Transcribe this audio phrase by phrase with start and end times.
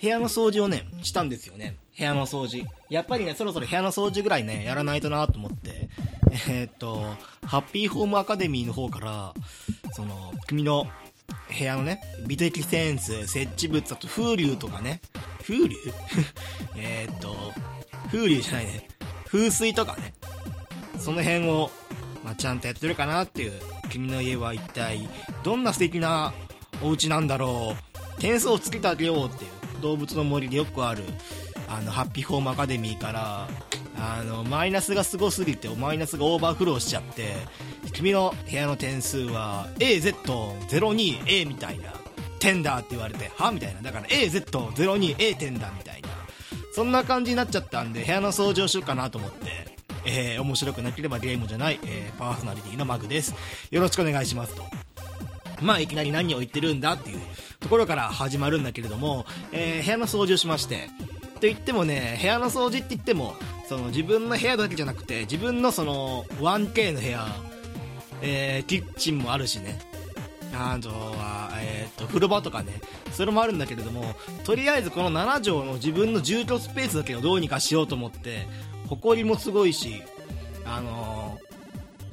[0.00, 1.76] 部屋の掃除をね、したんですよね。
[1.96, 2.64] 部屋の掃除。
[2.88, 5.88] やっぱりね、そろそろ部屋の掃除ぐらいね、やらないとなと思って、
[6.48, 7.02] えー、っと、
[7.44, 9.34] ハッピーホームアカデミーの方から、
[9.92, 10.86] その、君の
[11.58, 15.00] 部屋のね、美的センス、設置物、あと風流とかね、
[15.42, 15.76] 風流？
[16.76, 17.52] えっと、
[18.10, 18.88] 風流じゃないね、
[19.26, 20.14] 風水とかね、
[20.98, 21.70] その辺を、
[22.24, 23.52] まあ、ちゃんとやってるかなっていう、
[23.90, 25.08] 君の家は一体、
[25.42, 26.32] どんな素敵な
[26.82, 27.74] お家なんだろ
[28.16, 31.02] う、点数をつけてあげようっていう、動物の森でよくある、
[31.68, 33.48] あの、ハッピーホームアカデミーから、
[34.00, 37.34] あの、マイナスがすごすぎて、マイナスがオーバーフローしちゃって、
[37.92, 41.92] 君の部屋の点数は AZ02A みたいな、
[42.38, 43.82] 点だって言われて、はみたいな。
[43.82, 46.08] だから AZ02A 点だみたいな。
[46.72, 53.34] そんな感じになっちゃったんで、部屋の掃除をしようかなと思って、えー、面白くなければゲームじゃない、えー、パーソナリティのマグです。
[53.70, 54.62] よろしくお願いしますと。
[55.60, 57.20] まあ、いきなり何を言ってるんだっていう
[57.60, 60.88] ところから始まるんだけれども、えー、部屋の掃除をしまして、
[61.34, 63.34] と言ってもね、部屋の掃除って言っても、
[63.68, 67.26] その自分の部屋だけじゃなくて、自分のその 1K の部屋、
[68.22, 69.78] えー、キッチンもあるしね、
[70.52, 72.80] あとは、えー、っと、風呂場とかね、
[73.12, 74.14] それもあるんだけれども、
[74.44, 78.46] とりあえずこの7畳の自分の住居スペースだけをどうにかしようと思って、
[78.88, 80.02] 埃もすごいし、
[80.64, 81.38] あの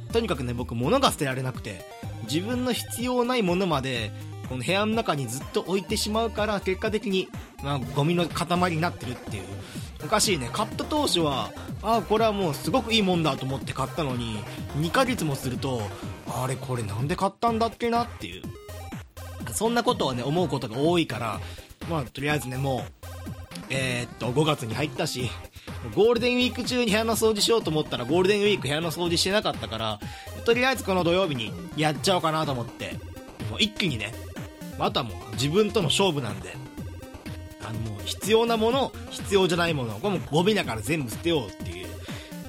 [0.09, 1.85] ー、とにかくね、僕物が捨てられなくて、
[2.25, 4.11] 自分の必要ないものまで、
[4.49, 7.29] この部屋の中にずっと置いてしまうから、結果的に、
[7.63, 9.43] まあ、ゴミの塊になってるっていう。
[10.03, 10.49] おかしいね。
[10.53, 14.37] 買った当初は、ああ、これはもうすごくいいもんだと思って買ったのに、
[14.77, 15.81] 2ヶ月もすると、
[16.27, 18.43] あれこれなんで買ったんだっけなっていう。
[19.51, 21.39] そんなことをね、思うことが多いから、
[21.89, 22.91] まあ、とりあえずね、もう、
[23.69, 25.29] えー、っと、5月に入ったし、
[25.95, 29.99] ゴールデンウィーク中に部屋の掃除しようと思ったら、ゴールデンウィーク部屋の掃除してなかったから、
[30.45, 32.93] とりあえずこの土曜日にやっちゃおうかなと思って、
[33.49, 34.13] もう一気にね、
[34.79, 36.55] あとはもう自分との勝負なんで、
[37.67, 41.87] あのもう必要なもの、必要じゃないもの、これもゴミだから全部捨てようっていう。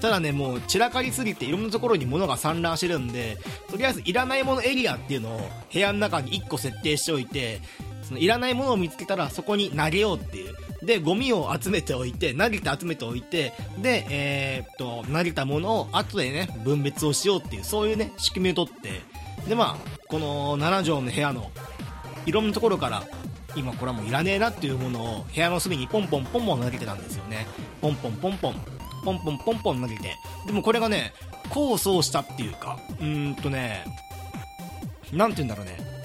[0.00, 3.38] ただね、もう散らかりすぎていろんなところに物が散乱してるんで、
[3.70, 7.60] とりあえずいらないものエリアっていうのを部屋の中に1個設定しておいて、
[8.02, 10.54] そのいらないものを見つけたらそこに投げようっていう。
[10.86, 19.02] で、ゴミを集めておいて、投げて集めておいて、で、えー、っと、投げたものを後でね、分別をしようっていう、そういうね、仕組みをとって、
[19.48, 21.50] で、まあ、この7畳の部屋の、
[22.24, 23.02] いろんなところから、
[23.56, 27.46] 今これはもういらねえなっていうものを部屋の隅にポンポンポンポン投げてたんですよね。
[27.80, 28.54] ポンポンポンポン、
[29.04, 30.14] ポンポンポンポン投げて。
[30.46, 31.12] でもこれがね、
[31.50, 33.84] 功を奏したっていうか、うーんとね、
[35.12, 35.95] なんて言うんだろうね。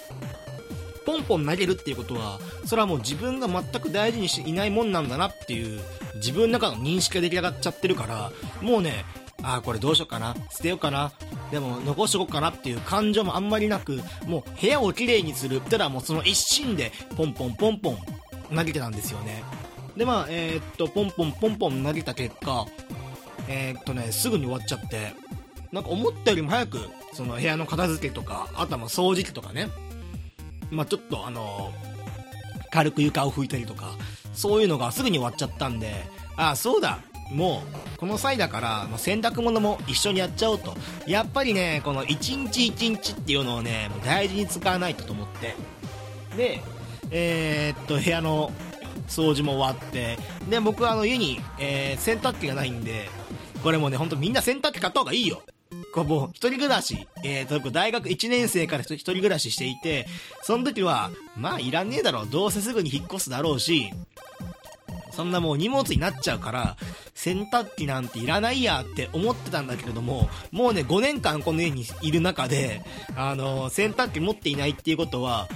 [1.06, 5.80] ポンポン投げるっていうことはそれはもう自分が全く大事にしていないもんなんだなっていう
[6.16, 8.32] 自分の中の認識が出来上がっちゃってるから
[8.62, 9.06] もうね
[9.44, 11.12] ああこれどうしようかな捨てようかな
[11.50, 17.98] でも残しておこうかなっていう感情もあんまりなくもう部屋をきれいにするったらもうその一心でポンポンポンポン
[18.56, 19.44] 投げてたんですよね。
[19.96, 22.66] でまあえー、っとポンポンポンポン投げた結果
[23.48, 25.14] えー、っとねすぐに終わっちゃって
[25.72, 26.80] なんか思ったよりも早く
[27.14, 29.70] その部屋の片付けとかあとはま掃除機とかね
[30.72, 31.72] まあちょっとあの、
[32.72, 33.92] 軽く床を拭いたりとか
[34.34, 35.92] そういうのがすぐに終わっちゃったんで
[36.38, 37.00] ああそうだ。
[37.32, 37.64] も
[37.96, 40.74] うこの際だから、ま、洗濯物も一緒にやっちゃおうと。
[41.08, 45.56] やっぱりねこの一日一日っていうのをね大事に使わないとと思って。
[46.36, 46.62] で
[47.12, 48.52] えー、っと部屋の
[49.08, 50.18] 掃除も終わって。
[50.50, 53.10] で僕はあの家に、えー、洗濯機がないんで
[53.64, 55.42] これもねほんとみんな洗濯機買った方がいいよ。
[55.94, 60.08] こうもう一人暮らし、えー、と大学1年生から一人暮らししていて
[60.42, 63.92] その時はまあいらねえだろうどうせすぐに引っ越すだろうし
[65.12, 66.78] そんなもう荷物になっちゃうから、
[67.14, 72.82] 洗濯機なんていらないやって思ってたんだけれども、もうね、5年間この家にいる中で、
[73.16, 75.48] あの、洗濯機持っていないっていうことは、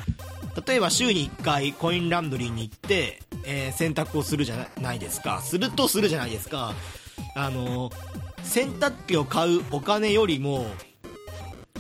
[0.68, 5.42] 例えば週に1回コインランドリーに行って、えー、洗濯をするじゃないですか。
[5.42, 6.74] するとするじゃないですか。
[7.36, 7.92] あの、
[8.46, 10.68] 洗濯機を買うお金よりも、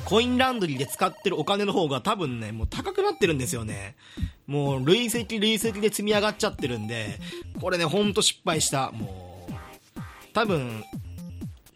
[0.04, 3.96] コインランドリーで使ってるお金の方が多分ね、もう高くなってるんですよね。
[4.46, 7.20] もう累積累積で積み上がっちゃってるんで、
[7.60, 8.92] これね、ほんと失敗した。
[8.92, 9.52] もう、
[10.34, 10.84] 多分、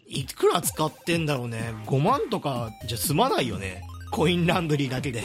[0.06, 1.72] いくら使ってんだろうね。
[1.86, 3.82] 5万とかじゃ済まないよね。
[4.10, 5.22] コインランドリーだけで。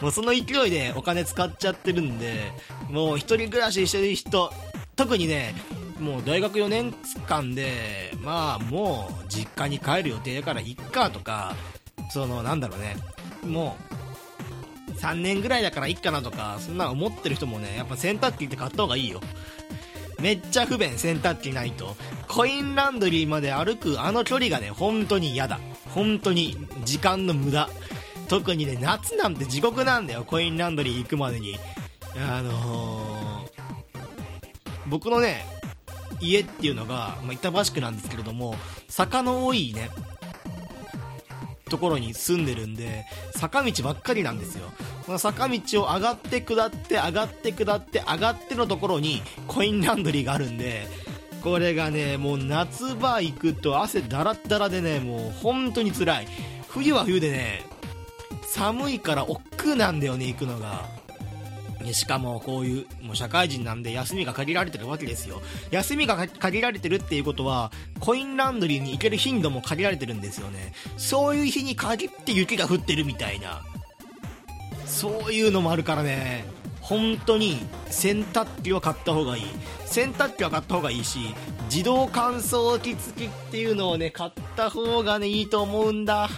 [0.00, 2.52] もうその勢いでお金使っちゃってるんで、
[2.90, 4.52] もう一人暮らししてる人、
[4.96, 5.54] 特にね、
[5.98, 6.92] もう大学4年
[7.26, 11.54] 間で、まあもう実家に帰る予定だからいっかとか、
[12.10, 12.96] そのなんだろうね、
[13.46, 13.76] も
[14.88, 19.20] う3年ぐらいだからいっかなとか、そんな思ってる人もね、やっぱ洗濯機って買った方がいいよ。
[20.20, 21.96] めっちゃ不便、洗濯機ないと。
[22.26, 25.60] コインランドリーまで歩くあの距離がね、本当に嫌だ。
[25.94, 27.68] 本当に時間の無駄。
[28.28, 31.58] 特にね、夏なんて地獄なんだよ、コインランドリー行くまでに。
[32.16, 33.58] あのー
[34.88, 35.44] 僕のね、
[36.20, 38.54] 家っていうのが、まあ、板橋区なんですけれども、
[38.88, 39.90] 坂の多いね、
[41.68, 44.70] ところに住んでるんで、坂道ばっかりなんですよ。
[45.06, 50.86] この坂道を上がって下って上がって下って上がってのところにコインランドリーがあるんで、
[51.42, 56.28] これがね、もう夏場行くと汗だらだらでね、もう本当に辛い。
[56.68, 57.64] 冬は冬でね、
[58.42, 60.97] 寒いから億劫なんだよね、行くのが。
[61.94, 65.40] しかもこういう、もう社会人なんで休みが限られてるわけですよ。
[65.70, 70.72] 休みが限られてるっていうことは、コインランドリーに行ける頻度も限られてるんですよね。
[70.96, 73.62] そういう日に限って雪が降ってるみたいな。
[74.86, 76.44] そういうのもあるからね、
[76.80, 77.58] 本当に
[77.90, 79.44] 洗濯機は買った方がいい。
[79.84, 81.34] 洗濯機は買った方がいいし、
[81.70, 86.30] 自動乾燥機付きっていうのをね、買った方がね、いいと思うんだ。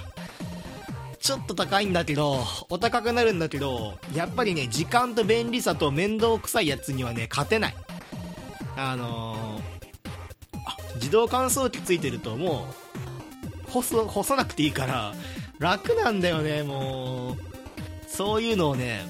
[1.21, 7.75] ちょっと高いんだけど、お高くなるんだけど、やっぱりね、時間と便利さと面倒くさいやつにはね、勝てない。
[8.77, 12.67] あのー、自動乾燥機ついてるとも
[13.69, 15.15] う、干す、干さなくていいから、
[15.59, 17.37] 楽なんだよね、もう。
[18.09, 19.03] そういうのをね、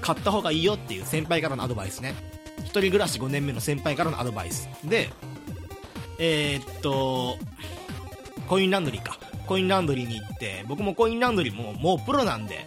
[0.00, 2.14] 買った方がいいよっていう先輩からのアドバイスね。
[2.60, 4.68] 一人暮らし5年目の先輩からのアドバイス。
[4.84, 5.10] で、
[6.18, 7.38] えー、っと、
[8.48, 9.18] コインランドリーか。
[9.46, 12.66] コインランドリーに行って、僕もコインランドリーももうプロなんで、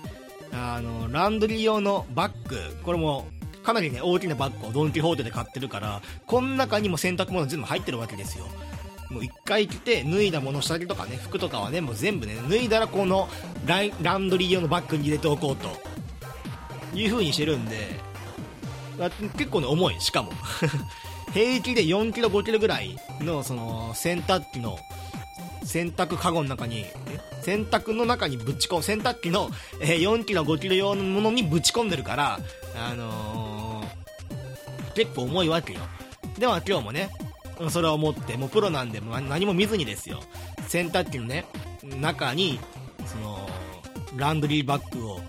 [0.52, 3.28] あの、ランドリー用のバッグ、これも
[3.64, 8.46] かなりね、大きなバッグをドン・キホーテで買ってるから、この中にも洗濯物全部入ってるわけですよ。
[9.10, 13.28] もう一回着て脱いだもの下着とかね服とかはねもう全部ね脱いだらこの
[13.66, 15.68] ラランドリー用のバッグに入れておこうと
[16.96, 17.76] いう風にしてるんで
[19.38, 20.32] 結構ね重いしかも
[21.34, 24.78] 平気で4キロ5キロぐらいのその洗濯機の
[25.70, 26.86] 洗濯カゴの中に
[27.42, 29.50] 洗濯の中にぶち込む洗濯機の、
[29.80, 32.40] え4キロ5キロ用のものにぶち込んでるから
[32.76, 35.80] あのー、結構重いわけよ
[36.38, 37.10] では今日もね
[37.70, 40.22] それを持って、もうプロなんで、も何も見ずにですよ。
[40.70, 41.46] 洗濯機のね、
[42.00, 42.58] 中に、
[43.06, 43.50] その、
[44.16, 45.20] ランドリーバッグを、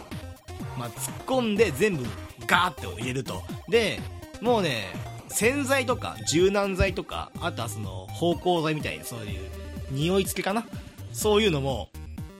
[0.79, 2.05] まあ、突っ込んで全部
[2.47, 3.43] ガーって入れると。
[3.69, 3.99] で、
[4.41, 4.87] もうね、
[5.29, 9.51] 洗剤とか柔軟剤とか、あとはその、芳香剤みたいな、そういう、
[9.91, 10.67] 匂い付けかな？
[11.13, 11.89] そういうのも、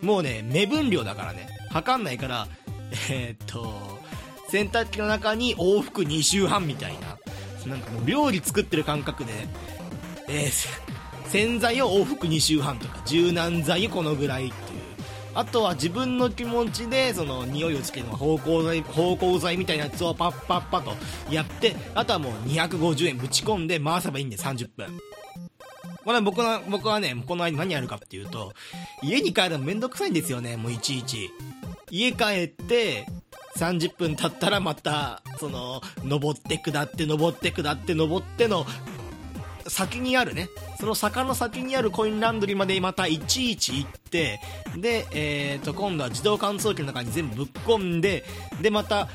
[0.03, 2.49] もうね、目分量だからね、測んないから、
[3.11, 3.73] えー、っと、
[4.49, 7.19] 洗濯機の中に往復2周半みたいな、
[7.67, 9.33] なんかもう料理作ってる感覚で、
[10.29, 14.81] えー、洗剤を往復2周半とか柔軟剤このぐらいっていう。
[15.33, 20.93] あとは自分の気持ちでその匂いをつけるの芳香剤芳香剤みたいなやつをパッパッパと
[21.31, 24.99] やってあとはもう250円ぶち込んで回せばいいんで30分。
[26.05, 28.53] これ僕の僕はねこの間何やるかっていうと
[29.03, 31.31] 家に帰るのめんどくさいんですよねもういちいち。
[31.91, 33.07] 家帰って
[33.57, 38.65] 30分経ったらまたその登って下って登って下って登っての
[39.71, 40.49] 先にあるね、
[40.79, 44.41] その坂の先にあるコインランドリーまでまたいちいち行って、
[44.77, 48.25] で、えー、と、今度は自動乾燥機の中に全部ぶっ込んで、
[48.61, 49.09] で、また、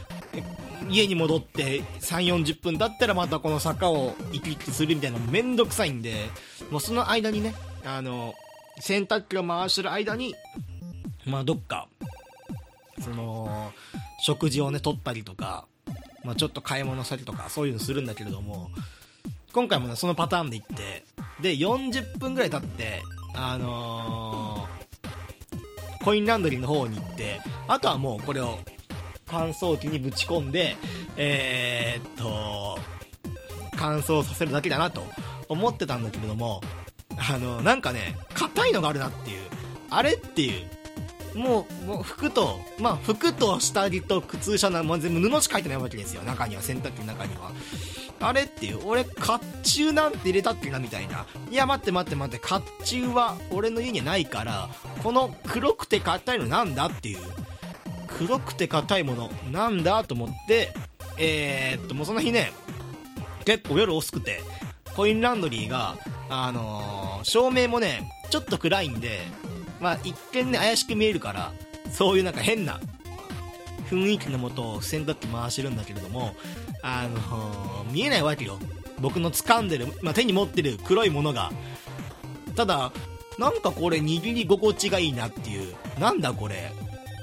[0.89, 6.13] 家に戻って3、40分経ったらまたこの坂を行き来するみたいなのめんどくさいんで、
[6.71, 7.53] もうその間にね、
[7.85, 8.33] あの、
[8.79, 10.35] 洗濯機を回してる間に、
[11.25, 11.87] まあどっか、
[13.01, 13.71] その、
[14.21, 15.65] 食事をね、取ったりとか、
[16.23, 18.69] まあちょっと買い物したりとか、そういうのするんだけれども、
[19.53, 21.05] 今回もね、そのパターンで行って、
[21.41, 23.01] で、40分ぐらい経って、
[23.35, 28.59] あのー、コインランドリーの方に行って、あとはもうこれを
[29.35, 30.77] 乾燥機にぶち込んで、
[31.17, 32.79] えー、っと、
[33.75, 35.03] 乾燥させるだけだなと
[35.49, 36.61] 思ってたんだけれども、
[37.17, 39.41] あの、なんかね、硬いのがあるなっていう、
[39.89, 40.51] あれってい
[41.33, 47.51] う、もう、もう服と、まあ、服と下着と靴下な、も全部布しか入ってないわけですよ、中には、洗濯機の中には。
[48.21, 49.11] あれっていう、俺、甲
[49.63, 51.25] 冑なんて入れたっけなみたいな。
[51.51, 54.69] いや、待って待って待って、甲冑は俺の家にはないから、
[55.03, 57.19] この黒くて硬いのなんだっていう。
[58.17, 60.73] 黒くて硬いもの、なんだと思って、
[61.17, 62.51] えー、っと、もうその日ね、
[63.45, 64.41] 結構夜遅くて、
[64.95, 65.97] コインランドリーが、
[66.29, 69.19] あのー、照明もね、ちょっと暗いんで、
[69.81, 71.53] まあ、一見ね、怪しく見えるから、
[71.91, 72.79] そういうなんか変な
[73.89, 76.35] 雰囲気のもと洗濯機回してるんだけれども、
[76.81, 78.57] あのー、見えないわけよ。
[78.99, 81.51] 僕の掴んでる、まあ、手に持ってる黒いものが。
[82.55, 82.93] ただ、
[83.37, 85.75] なんかこれ握り心地がいいなっていう。
[85.99, 86.71] なんだこれ。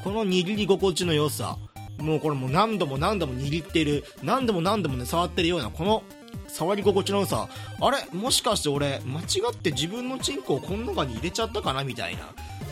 [0.02, 1.56] この握り心地の良さ。
[1.98, 4.04] もうこれもう何度も何度も握ってる。
[4.22, 6.02] 何度も何度もね、触ってるような、この
[6.48, 7.48] 触り心地の良さ。
[7.80, 8.04] あれ？
[8.12, 12.22] もしかして俺、間違って自分のチンコをこの中に入れちゃったかなみたいな。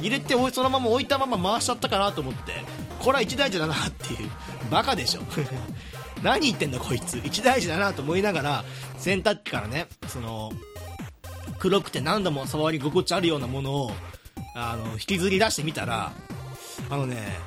[0.01, 2.53] 入れてそのまま置いたまま回しちゃったかなと思って。
[2.99, 4.31] これは一大事だなっていう。
[4.71, 5.21] バカでしょ。
[6.23, 8.65] 何言ってんだこいつ一大事だなと思いながら
[8.99, 10.53] 洗濯機からねその
[11.59, 13.93] 黒くて何度も触り心地あるようなものを
[14.55, 16.13] あの引きずり出してみたら
[16.91, 17.39] あのね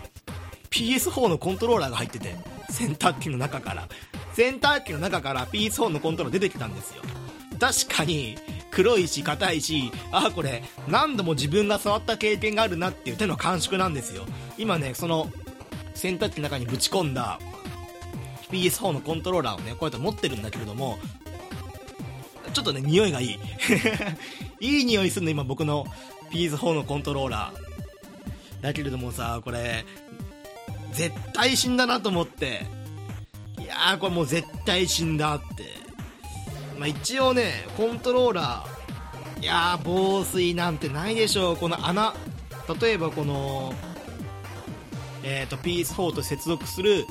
[0.72, 2.36] PS4 のコントローラーが入ってて
[2.70, 3.88] 洗濯機の中から。
[4.34, 7.04] 洗濯機の中から PS4 のコントローラー出てきたんですよ。
[7.60, 8.36] 確かに
[8.72, 14.26] 黒いし硬いしあこれ何度も自分が触った経験があるなっていう手の感触なんですよ。
[14.58, 15.30] 今ねその
[15.94, 17.40] 洗濯機の中にぶち込んだ
[18.50, 20.98] PS4 のコントローラーをねこうやって持ってるんだけれども
[22.54, 23.40] ちょっとね匂いがいい。
[24.60, 25.86] いい匂いするの今僕の
[26.32, 27.63] PS4 のコントローラー。
[28.64, 29.86] だけれどもさこれ
[30.94, 32.66] 絶対死んだなと思って。
[33.60, 35.66] いやーこれもう絶対死んだって。
[36.80, 41.58] まあ、一応ねコントローラーいやー防水なんてないでしょう。
[41.58, 42.14] この穴。
[42.82, 43.74] 例えばこの
[45.26, 47.06] えーと、PS4 と接続する、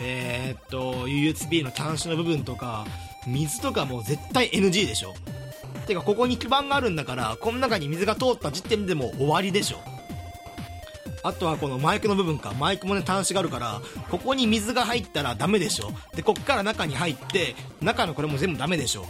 [0.00, 2.86] えーと、USB の端子の部分とか
[3.24, 5.14] 水とかもう絶対 NG でしょ。
[5.86, 9.91] てかここに基板があるんだからこの中に水が通った時点でも終わりでしょ。
[11.22, 12.52] あとはこのマイクの部分か。
[12.58, 15.92] マイクもね端子があるからここに水が入ったらダメでしょ。
[16.14, 19.06] でこっから中に入って中のこれも全部ダメでしょ。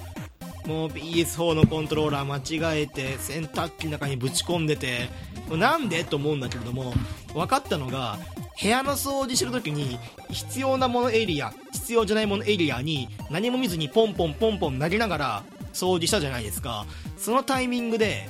[0.67, 5.09] もう PS4 のコントローラー間違えて洗濯機の中にぶち込んでて
[5.51, 6.05] なんで？
[6.05, 6.95] と思うんだけれども
[7.35, 8.19] 分かったのが
[8.61, 9.99] 部屋の掃除してる時に
[10.31, 15.43] 必要なものエリア必要じゃないものエリアに何も見ずにポンポンポンポン投げながら
[15.73, 16.87] 掃除したじゃないですか。
[17.17, 18.29] そのタイミングで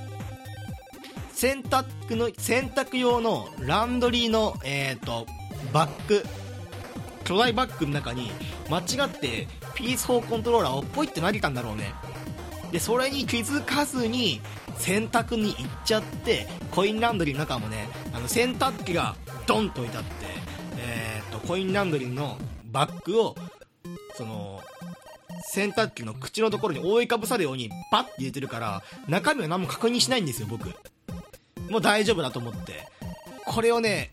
[1.42, 5.26] 洗濯の洗濯用のランドリーの、えーと、
[5.72, 6.22] バッグ。
[7.24, 8.30] 巨大バッグの中に
[8.70, 11.94] 間違って PS4 コントローラーをポイって投げたんだろうね。
[12.70, 14.40] でそれに気づかずに
[14.76, 19.16] 洗濯に行っちゃってコインランドリーの中もねあの洗濯機が
[19.48, 20.10] ドンと置いてあって、
[20.78, 22.38] えーと、コインランドリーの
[22.70, 23.34] バッグを
[24.14, 24.60] その
[25.50, 30.72] 洗濯機の口のところに覆いかぶさるようにパッて入れてるから中身は何も確認しないんですよ僕。
[31.72, 32.86] もう大丈夫だと思って。
[33.46, 34.12] これをね、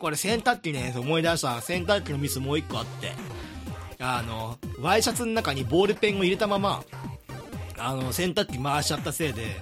[0.00, 3.12] これ洗濯機ね、思い出した洗濯機のミスもう一個あって、
[4.00, 6.82] あの、ワイシャツの中にボールペンを入れたまま、
[7.78, 9.56] あの、洗濯機回しちゃったせいで、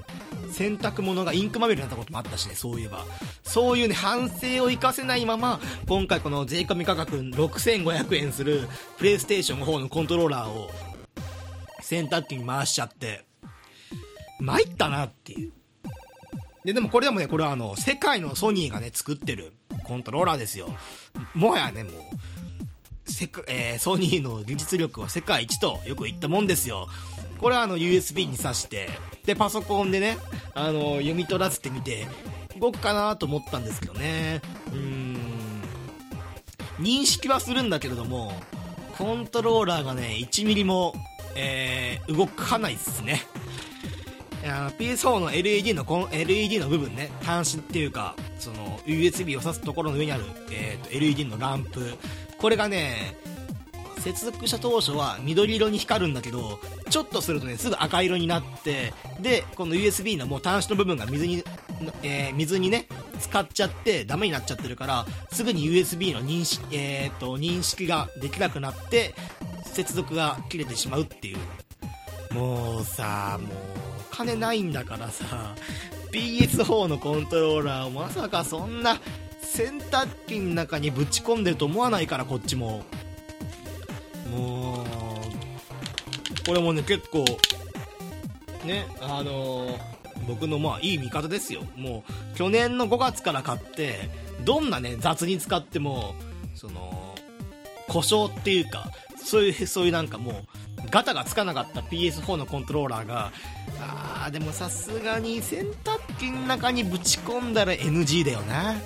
[0.53, 3.05] 洗濯物がインクまみれになったこともあったしね、そういえば。
[3.43, 10.71] そういうね、反省を生かせないまま、今回この税込み価格6500円する、プレイステーションの方のコントローラーを、
[11.83, 13.27] 洗濯機に回しちゃって、
[14.41, 15.53] 参ったなっていう。
[16.65, 19.53] で、でもこれでもね、これはあの、世界のソニーがね、作ってる
[19.85, 20.69] コントローラーですよ。
[21.35, 21.93] もはやね、もう、
[23.11, 26.89] せか、えー、ソニーの技術力は世界一とよく言ったもんですよ。
[27.39, 28.89] これはあの、USB に挿して、
[29.27, 30.17] で、パソコンでね、
[30.55, 32.07] あの、読み取らせてみて、
[32.59, 34.41] 動くかなと思ったんですけどね。
[34.69, 35.17] うーん。
[36.79, 38.33] 認識はするんだけれども、
[38.97, 40.95] コントローラーがね、1ミリも、
[41.35, 43.21] えー、動かないっすね。
[44.45, 51.95] PS4 の LED のこの LED の部分ね端子っていうかその USB を挿すところの上にある、えーと、LED のランプ。
[52.39, 53.17] これがね
[54.01, 56.59] 接続した当初は緑色に光るんだけど
[56.91, 61.43] ちょっとするとねすぐ赤色になってでこの USB のもう端子の部分が水に、
[62.03, 62.87] えー、水にね
[63.19, 69.15] 使っちゃってダメになっちゃってるからすぐに USB の認識,、えーと認識ができなくなって
[69.65, 71.39] 接続が切れてしまうっていう。
[72.35, 75.55] もうさもう金ないんだからさ
[76.13, 79.01] PS4 のコントローラーをまさかそんな
[79.43, 82.83] 洗濯機の中にぶち込んでると思わないからこっちも。
[84.31, 84.87] もう
[86.47, 87.25] これもね結構
[88.65, 89.79] ねあのー、
[90.27, 91.63] 僕のまあいい味方ですよ。
[91.77, 92.05] も
[92.35, 94.09] う去年の5月から買って
[94.45, 96.15] どんなね雑に使っても
[96.55, 97.15] その
[97.89, 98.91] 故障っていうか
[99.25, 100.35] そういうそういうなんかもう
[100.91, 103.33] ガタがつかなかった PS4 のコントローラーが
[103.81, 108.77] あーでもさすがに洗濯機の中にぶち込んだら NG だよな。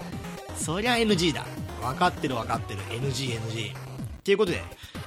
[0.57, 1.47] そりゃ NG だ。
[1.81, 2.81] 分かってる分かってる。
[2.91, 3.77] NGNG っ
[4.25, 4.63] ていうことで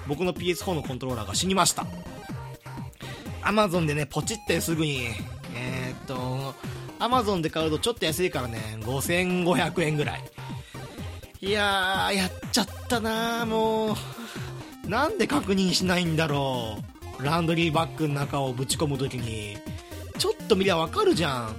[0.08, 1.86] 僕の PS4 のコントローラーが死にました。
[3.44, 5.08] Amazon でねポチってすぐに
[5.56, 6.54] えー、っと
[7.00, 10.22] Amazon で買うとちょっと安いからね5500円ぐらい。
[11.42, 13.96] いやーやっちゃったなもう。
[14.92, 16.78] なんで確認しないんだろ
[17.18, 17.24] う？
[17.24, 19.56] ランドリーバッグの中をぶち込む時に。
[20.18, 21.50] ちょっと見りゃわかるじゃ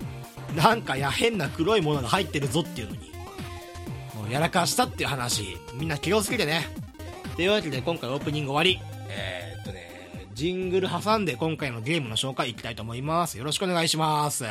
[0.52, 0.54] ん。
[0.54, 3.10] なんかや変な黒いものが入ってるぞっていうのに。
[4.14, 5.56] もうやらかしたっていう話。
[5.72, 6.66] みんな気をつけてね。
[7.34, 8.78] というわけで今回オープニング終わり。
[9.08, 13.38] えー、っとねジングル挟んで今回のゲームの紹介いきたいと思います。
[13.38, 14.44] よろしくお願いします。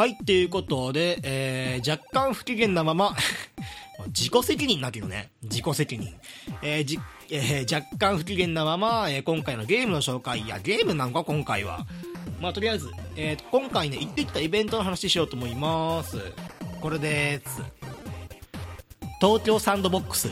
[0.00, 3.14] はい、っていうことで、えー、若干不機嫌なまま、
[4.16, 5.30] 自己責任だけどね。
[5.42, 6.14] 自己責任。
[6.62, 11.86] えー、じ、えー、若干不機嫌なまま、えー、今回のゲームの紹介、いや、ゲームなんか今回は。
[12.40, 16.16] まあ、とりあえず、えー、今回ね、行ってきたイベントの話しようと思います。
[16.80, 17.62] これです。
[19.20, 20.30] 東京サンドボックス。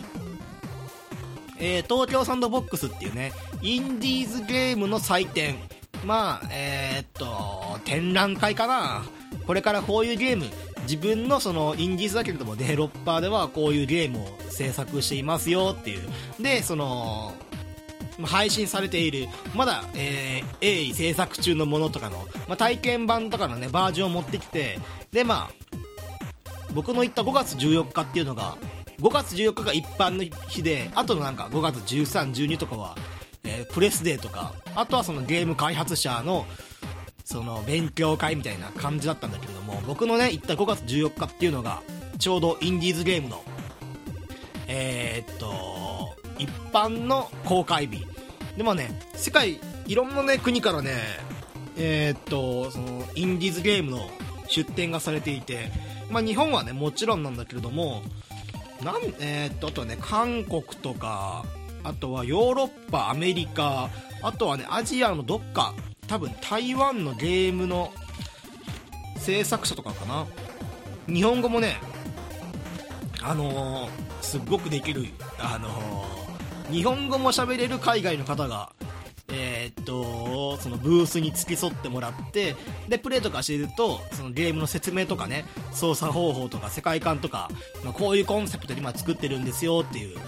[1.59, 5.57] えー、東京サンドボックスっていうね、インディーズゲームの祭典。
[6.07, 9.18] まあ、えー、っと、展覧会かな。
[9.49, 10.45] これからこういうゲーム、
[10.83, 16.02] 自分のそのインディーズだけれどもデロッパーではこういうゲームを制作していますよっていう。
[16.38, 17.33] で、その、
[18.25, 24.81] 配信されている、まだ、えー、鋭意制作中のものとかの、まあ、体験版とかのね、バージョンを持ってきて、
[25.12, 25.76] で、まあ、
[26.75, 28.59] 僕の行った5月14日っていうのが、
[29.00, 32.99] 5月14日が一般の日で、あとのなんか5月13、12とかは、
[33.45, 36.45] えープレスデーとか、あとはそのゲーム開発者の、
[37.31, 41.83] その勉強会みたいな感じだったんだけれども、僕のね、行った5月14日っていうのが、
[42.19, 43.45] ちょうどインディーズゲームの、
[44.67, 48.07] えーっと、一般の公開日。
[48.57, 50.93] でもね、世界、いろんなね、国からね、
[51.77, 54.09] えーっと、その、インディーズゲームの
[54.47, 55.71] 出展がされていて、
[56.09, 58.01] まあ日本はね、もちろんなんだけれども、
[58.83, 61.45] なん、えーっと、あとはね、韓国とか、
[61.85, 63.91] あとはヨーロッパ、アメリカ、
[64.23, 65.75] あとはね、アジアのどっか、
[66.09, 67.93] 多分台湾のゲームの
[69.19, 70.27] 制作者とかかな。
[71.07, 71.77] 日本語もね、
[73.23, 75.07] あのーすっごくできる、
[75.38, 76.29] あのー
[76.71, 78.73] 日本語も喋れる海外の方が、
[79.29, 82.57] えーっと、そのブースに付き添ってもらって、
[82.88, 87.49] で、プレイとかしてると、そのゲームの説明とかね、操作方法とか世界観とか、
[87.85, 90.19] まあ、こういうコンセプトで今作ってるんですよっていう。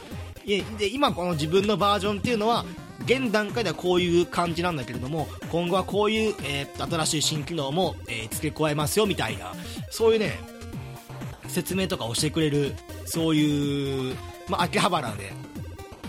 [0.79, 2.65] で、今この自分のバージョンっていうのは、
[3.05, 9.53] 現段階ではこういう感じなんだけれども、今後はこういう、えーっと新しい新機能も、えー付け加えますよみたいな、
[9.91, 10.39] そういうね、
[11.49, 12.75] 説明とかをしてくれる、
[13.07, 14.17] そういう、
[14.49, 15.33] まあ、秋葉原で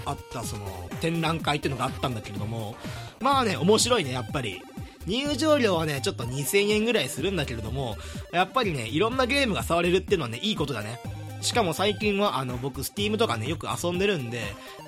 [0.06, 2.75] あったその展覧会っていうのがあったんだけれども、
[3.19, 4.62] まあね、面白いね、やっぱり。
[5.08, 7.97] 入場料はね、ちょっと2000円ぐらいするんだけれども、
[8.32, 10.99] やっぱりね、いろんなゲームが触れるっていうのはね、いいことだね。
[11.41, 14.41] しかも最近は、あの、僕、スティームとかね、よく遊んでるんで、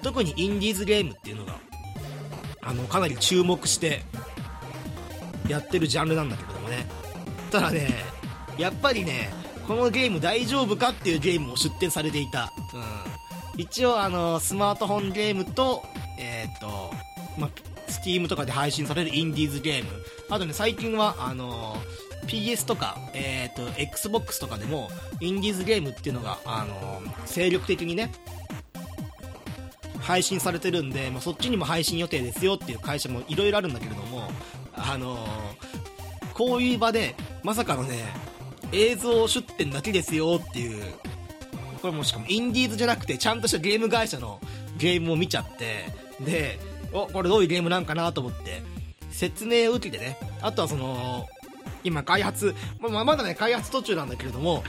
[0.04, 1.58] 特にインディーズゲームっていうのが、
[2.66, 4.04] あの、かなり注目して、
[5.48, 6.86] やってるジャンルなんだけれどもね。
[7.52, 7.90] ただね、
[8.58, 9.30] やっぱりね、
[9.68, 12.52] このゲーム大丈夫かっていうゲームも出展されていた。
[12.74, 13.62] うん。
[13.62, 15.84] 一応、あの、スマートフォンゲームと、
[16.20, 16.94] えーっと、
[17.38, 17.50] まあ、
[17.88, 19.90] スティームとかで配信されるインディーズゲーム。
[20.30, 21.78] あとね、最近は、あの、
[22.28, 28.12] PS とか、えーっと、Xbox とかでも、インディーズゲームっていうのが、あの、精力的にね、
[30.04, 34.30] 配信されてるんで、まあ、そっちにも配信予定ですよっていう会社もいろいろあるんだけれども、
[34.76, 35.18] あの
[36.34, 38.04] こういう場で、まさかのね、
[38.72, 40.84] 映像出展だけですよっていう、
[41.82, 44.40] これもしかもインディーズじゃなくて、ちゃんとしたゲーム会社の
[44.78, 45.86] ゲームを見ちゃって、
[46.20, 46.60] で、
[46.92, 48.62] お、これどういうゲームなんかなと思って、
[49.12, 51.28] 説明を受けてね、あとはその、
[51.84, 54.64] 今開発、まあ、まだね、開発途中なんだけれども、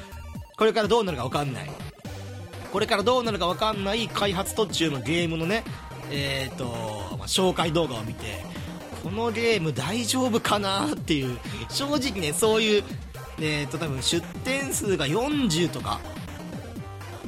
[0.56, 1.70] これからどうなるかわかんない。
[2.74, 5.62] これからどうなるかわかんない開発途中のゲームのね、
[6.10, 6.64] えっ、と、
[7.16, 8.44] まあ紹介動画を見て、
[9.04, 12.84] このゲーム大丈夫かなっていう、正直ね、そういう、
[13.40, 16.00] えっ、と、多分出店数が40とか、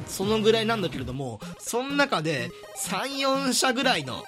[0.05, 2.51] そのぐらいなんだけれども、その中で
[2.85, 4.25] 3、4社ぐらいの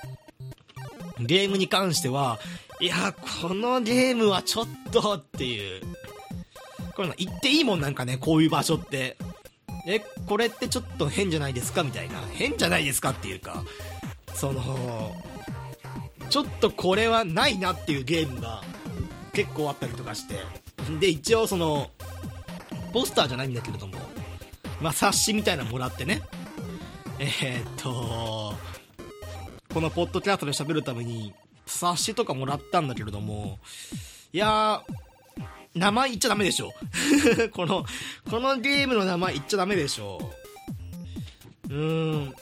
[1.19, 2.39] ゲームに関しては、
[2.79, 5.81] いや、このゲームはちょっとっていう、
[6.95, 9.17] これ言っていいもんなんかね、こういう場所って。
[9.91, 11.81] え、これってちょっと変じゃないですか？
[11.81, 12.19] みたいな。
[12.33, 13.63] 変じゃないですかっていうか、
[14.35, 15.15] その、
[16.29, 18.61] ちょっとこれはないなっていうゲームが
[19.33, 20.35] 結構あったりとかして。
[20.99, 21.89] で、一応その、
[22.93, 23.97] ポスターじゃないんだけれども、
[24.79, 26.21] まあ、冊子みたいなのもらってね。
[27.17, 28.53] えーっと、
[29.73, 31.33] このポッドキャストで喋るために、
[31.65, 33.57] 冊子とかもらったんだけれども、
[34.33, 35.08] いやー、
[35.75, 36.73] 名前言っちゃダメでしょ。
[37.53, 37.85] この、
[38.29, 40.33] このゲームの名前言っちゃダメでしょ。
[41.69, 42.33] うーん。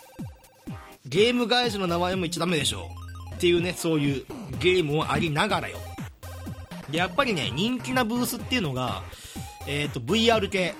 [1.06, 2.90] ゲーム会社の名前も言っちゃダメでしょ。
[3.36, 4.26] っていうね、そういう
[4.60, 5.78] ゲームもありながらよ。
[6.90, 9.04] で、やっぱりね、人気なブースっていうのが、
[9.68, 10.74] えっ、と、VR 系、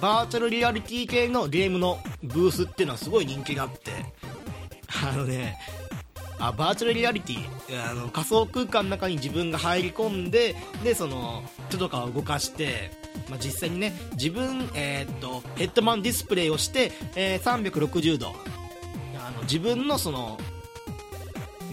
[0.00, 3.92] バーチャルリアリティ系のゲームのブースっていうのはすごい人気があって、
[5.04, 5.56] あのね、
[6.44, 7.88] あバーチャルリアリティ。
[7.88, 12.90] あの仮想空間の中に自分が入り込んででその手とかを動かして、
[13.30, 18.34] まあ、実際にね自分、えーっとヘッドマンディスプレイをして、えー360度
[19.16, 20.36] あの自分のその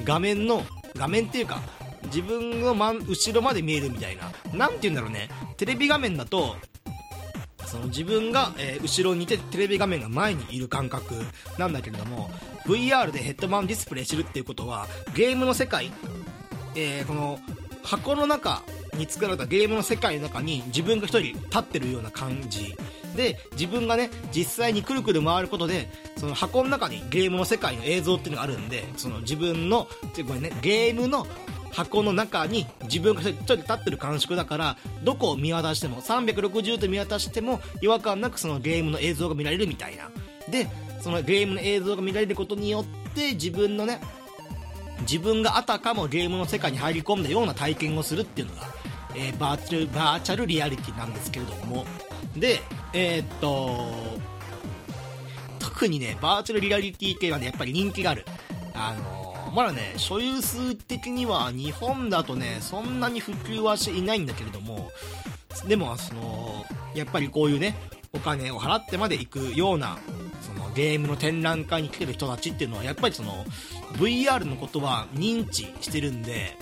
[0.05, 0.63] 画面の
[0.95, 1.61] 画面っていうか
[2.05, 4.31] 自分の真後ろまで見えるみたいな。
[4.53, 5.29] なんて言うんだろうね。
[5.57, 6.55] テレビ画面だと
[7.69, 11.13] その自分が、えー後ろにいてテレビ画面が前にいる感覚
[11.57, 12.29] なんだけれども
[12.65, 15.91] VR でヘッドマウントディスプレイしてるっていうことはゲームの世界、
[16.75, 17.39] えーこの
[17.83, 18.61] 箱の中
[18.95, 22.75] に作られたゲームの世界の中に自分が一人立ってるような感じ。
[23.15, 29.87] で自分がね実際にくるくる回ることでその箱の中にゲームの世界の映像っていうのがあるんでその自分の
[30.27, 31.25] ごめんねゲームの
[31.71, 40.09] 箱の中に自分が一人立ってる感触だからどこを見渡しても360度見渡しても違和感なくそのゲームの映像が見られるみたいな。
[40.49, 40.67] で
[41.01, 44.01] そのゲームの映像が見られることによって自分のね
[45.01, 48.61] 自分があたかもゲームの世界に入り込んだような体験をするっていうのが、
[49.15, 51.85] えーバーチャルバーチャルリアリティなんですけれども。
[52.35, 52.59] で
[52.93, 53.91] えーっと
[55.59, 58.25] 特にねバーチャルリアリティ系はねやっぱり人気がある。
[58.73, 59.18] あの
[59.53, 64.89] まだね所有数的には日本だとねそんなに普及はしていないんだけれども
[65.67, 67.75] でもそのやっぱりこういうね
[68.13, 69.97] お金を払ってまで行くような
[70.41, 73.45] そのゲームの展覧会に来てる人たちっていうのはやっぱりその
[73.93, 76.57] VR のことは認知してるんで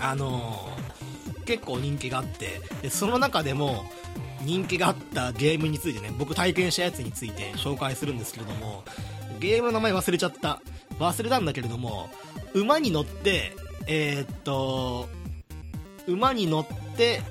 [0.00, 0.80] あのー
[1.46, 3.84] 結構人気があってでその中でも
[4.42, 8.84] 人気があったゲームについてね僕体験したやつについて紹介するんですけれども
[9.40, 10.60] ゲームの名前忘れちゃった。
[10.98, 12.10] 忘れたんだけれども
[12.52, 15.08] 馬に乗ってえーっと
[16.06, 17.22] 馬に乗って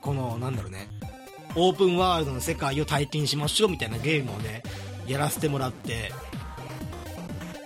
[0.00, 0.88] このなんだろうね
[1.54, 4.64] オープンワールドの世界を体験しましょうみたいなゲームをね
[5.06, 6.12] やらせてもらって。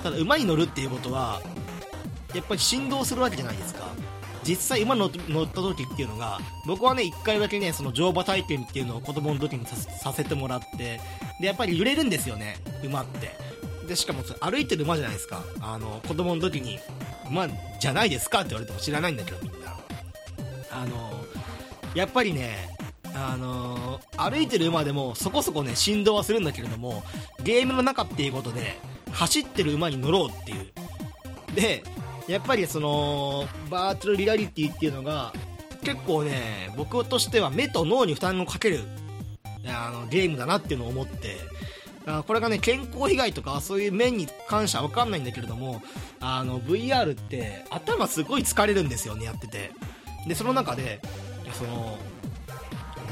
[0.02, 1.40] ただ馬に乗るっていうことは
[2.32, 3.88] やっぱり振動するわけじゃないですか。
[4.46, 11.00] 実際馬乗っ乗った時っていうのが僕はね1回だけねその乗馬体験っていうのを子供の時にさせてもらって
[11.40, 13.30] でやっぱり揺れるんですよね馬って。
[13.86, 15.44] でしかも歩いてる馬じゃないですか。
[15.60, 16.80] あの子供の時に
[17.30, 18.40] 馬じゃないですか？
[18.40, 19.76] って言われても知らないんだけどみんな。
[20.72, 21.24] あの
[21.94, 22.68] やっぱりね
[23.14, 27.04] あの歩いてる馬でもそこそこね振動はするんだけれども
[27.44, 28.76] ゲームの中っていうことで
[29.12, 30.66] 走ってる馬に乗ろうっていう。
[31.54, 31.84] で
[32.28, 35.32] やっぱりそのバーチャルリアリティっていうのが
[35.82, 38.80] 結構ね僕としては目と脳に負担をかける
[39.66, 41.36] あのゲームだなっていうのを思って
[42.26, 45.82] これがね健康被害とかそういう面に関しては分かんないんだけれども
[46.20, 49.72] あの VR って頭すごい疲れるんですよねやってて。
[50.26, 51.00] でその中で
[51.52, 51.98] その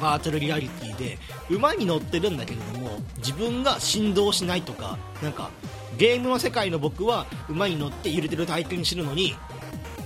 [0.01, 1.19] バーチャルリアリティで
[1.51, 5.51] 馬に乗ってるんだけれども自分が振動しないとかなんか
[5.97, 9.35] ゲームの世界の僕は馬に乗って揺れてる体験にするのに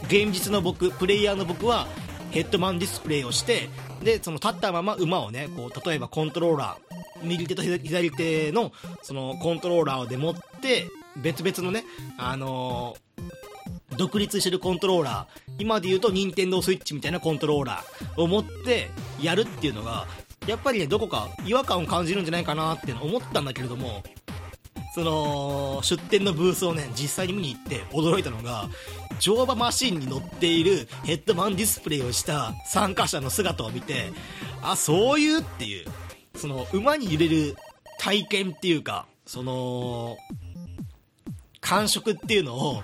[0.05, 1.87] 現実の僕プレイヤーの僕は
[2.31, 3.69] ヘッドマンディスプレイをして
[4.03, 8.73] でその立ったまま馬をねこう例えばコントローラー右手と左手の
[9.03, 11.85] そのコントローラーで持って別々のね
[12.19, 13.48] あのー
[13.97, 15.53] 独立してるコントローラー。
[15.59, 20.07] 今で言うと任天堂スイッチみたいなコントローラーを持ってやるっていうのが
[20.47, 24.03] やっぱりねどこか違和感を感じるんじゃないかなって思ったんだけれども
[24.95, 28.69] その出店のブースをね実際に見に行って驚いたのが
[29.21, 34.13] 乗馬マシンに乗っているヘッドマンディスプレイをした参加者の姿を見て
[34.63, 35.87] あそういうっていう
[36.37, 37.57] その馬に揺れる
[37.99, 40.17] 体験っていうかその
[41.61, 42.83] 感触っていうのを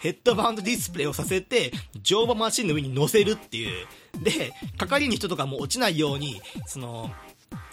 [0.00, 3.86] ヘッドバウンドディスプレイをさせて乗馬マシンの上に乗せるっていう。
[4.22, 7.10] で係員の人とかも落ちないようにその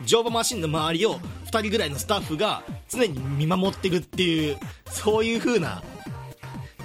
[0.05, 4.57] 乗馬マシンの周りを2人ぐらいのスタッフが常に見守ってるっていう
[4.89, 5.83] そういう風な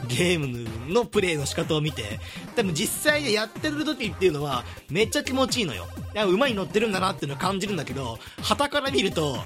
[0.08, 2.18] ゲームのプレイの仕方を見て。
[2.56, 5.86] 多分実際でやってる時っていうのはめっちゃ気持ちいいのよ。
[6.26, 9.38] 馬に乗ってるんだなっていうのを感じるんだけど旗から見ると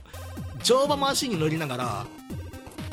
[0.62, 2.06] 乗馬マシンに乗りながら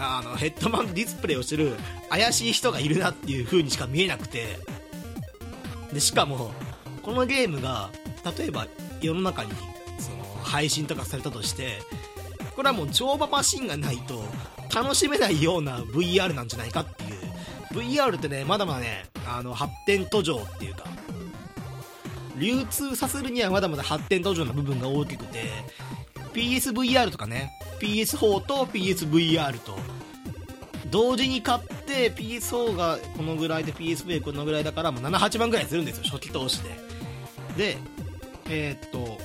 [0.04, 1.74] あのヘッドマウントディスプレイをしてる
[2.10, 4.60] 怪しい人がいるなっていう風にしか見えなくて。
[5.94, 6.52] でしかも
[7.04, 7.90] このゲームが
[8.38, 8.68] 例えば
[9.02, 9.52] 世の中に
[10.00, 11.80] その配信とかされたとして
[12.56, 14.24] これはもう乗馬マシンがないと
[14.74, 17.20] 楽しめないような VR なんじゃないかっていう。
[17.72, 20.86] VR ってねまだまだねあの発展途上っていうか
[22.38, 25.46] 流通させるにはまだまだ発展途上の部分が大きくて
[26.34, 27.54] PSVR とかね。
[27.80, 29.78] PS4 と PSVR と。
[30.90, 36.04] 同時に買って PS4 がこのぐらいで PSV このぐらいだからもう78万ぐらいするんですよ。
[36.06, 36.70] 初期投資で。
[37.58, 37.78] で
[38.50, 39.18] えーっと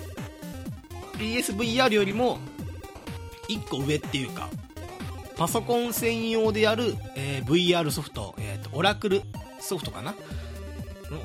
[1.19, 2.39] PSVR よりも
[3.49, 4.49] 1個上っていうか
[5.37, 9.23] パソコン専用でやる、えー VR ソフト、えーっとオラクル
[9.61, 10.15] ソフトかな。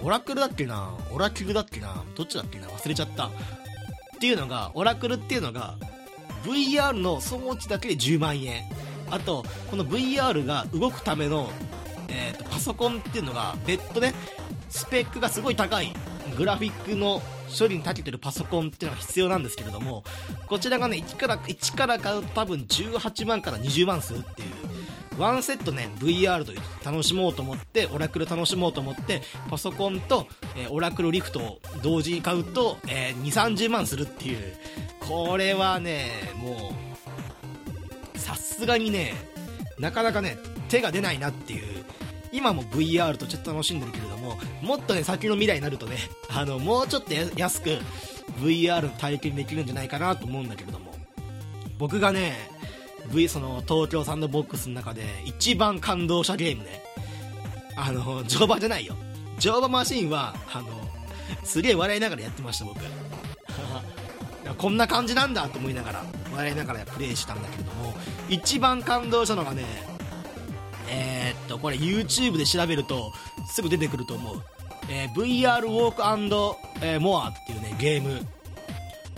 [0.03, 0.95] オラクルだっけな？
[1.11, 2.03] オラキルだっけな？
[2.15, 2.67] どっちだっけな？
[2.67, 3.29] 忘れちゃった。
[4.21, 5.73] っていうのがオラクルっていうのが
[6.43, 8.61] VR の装置だけで10万円。
[9.09, 11.49] あとこの VR が動くための、
[12.07, 14.13] えーと、パソコンっていうのが別途ね
[14.69, 15.91] スペックがすごい高い
[16.37, 17.19] グラフィックの
[17.57, 20.03] 処理に長けてるパソコンっていうのが必要なんですけれども
[20.45, 24.60] こちらがね1から1から買うと多分18万から20万するっていう
[25.17, 34.53] ワンセットね VR という楽しもうと思ってオラクル楽しもうと思ってパソコンと、えー、オラクルリフトを同時に買うと、えー、2 3 0万するっていう。
[34.99, 36.73] これはねも
[38.15, 39.13] うさすがにね
[39.77, 40.37] なかなかね
[40.69, 41.83] 手が出ないなっていう。
[42.33, 45.97] 今も VR とちょっと楽しんでるけれどももっとね先の未来になるとね
[46.29, 47.77] あのもうちょっと安く
[48.39, 50.91] VR 体験できるんじゃないかなと思うんだけれども。
[51.77, 52.50] 僕がね
[53.09, 56.83] V その東京サンドボックスの中で一番感動したゲームね
[57.75, 58.95] あの乗馬じゃないよ。
[59.39, 60.67] 乗馬マシンはあの
[61.43, 62.79] すげえ笑いながらやってました僕。
[64.57, 67.93] こんな感じなんだと思いながら笑いながらプレイしたんだけれども
[68.29, 69.63] 一番感動したのがね
[70.89, 73.13] えー、っとこれ YouTube で調べると
[73.49, 74.43] すぐ出てくると思う、
[74.89, 76.01] えー、VR ウォーク
[76.83, 78.25] えー、モアっていうねゲーム。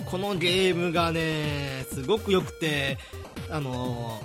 [0.06, 3.00] このゲームがねすごく良くて
[3.54, 4.20] あの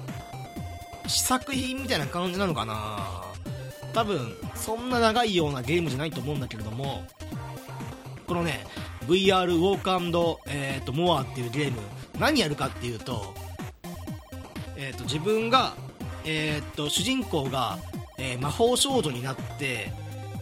[1.04, 2.98] ー、試作品みたいな感じなのかな。
[3.92, 7.04] 多分そんな長いようなゲームじゃないと思うんだけれども。
[8.26, 8.66] このね
[9.06, 11.78] VR ウォークえーと、モアっていうゲーム
[12.18, 13.34] 何やるかっていうと,、
[14.76, 15.72] えーと、自分が、
[16.26, 17.78] えーと、主人公が、
[18.18, 19.90] えー、魔法少女になって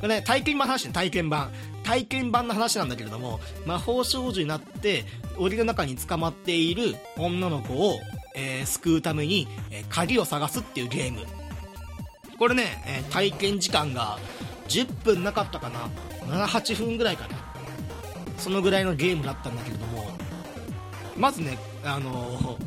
[0.00, 1.50] これ、ね、体験版の話ね体験版。
[1.84, 5.04] 体験版の話なんだけれども魔法少女になって
[5.38, 8.00] 檻の中に捕まっている女の子を、
[8.36, 11.20] えー、救うために、えー、鍵を探すっていうゲーム。
[12.38, 14.18] これね、えー、体験時間が
[14.68, 15.88] 10分なかったかな。
[16.26, 17.36] 78分ぐらいかな。
[18.38, 20.16] そのぐらいのゲームだったんだけれども。
[21.16, 22.58] まずねあの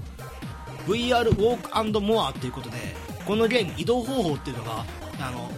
[0.87, 2.77] VR ウォークモアっていうことで
[3.25, 4.85] このゲーム移動方法っていうのが
[5.19, 5.51] あの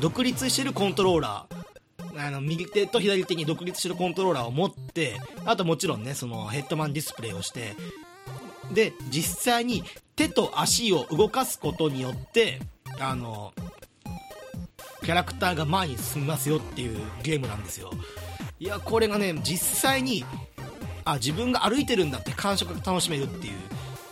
[0.00, 1.64] 独立してるコントローラー。
[2.16, 7.74] あの右手と左手に独立してるコントローラーを持ってあともちろんねそのヘッドマンディスプレイをして
[8.72, 9.84] で実際に
[10.16, 12.60] 手と足を動かすことによって
[13.00, 13.52] あの
[15.02, 17.90] キャラクターが前に進みますよっていうゲームなんですよ。
[18.58, 20.24] いやこれがね実際に
[21.04, 23.52] あ自分が歩いてるんだって感触が楽しめるっていう。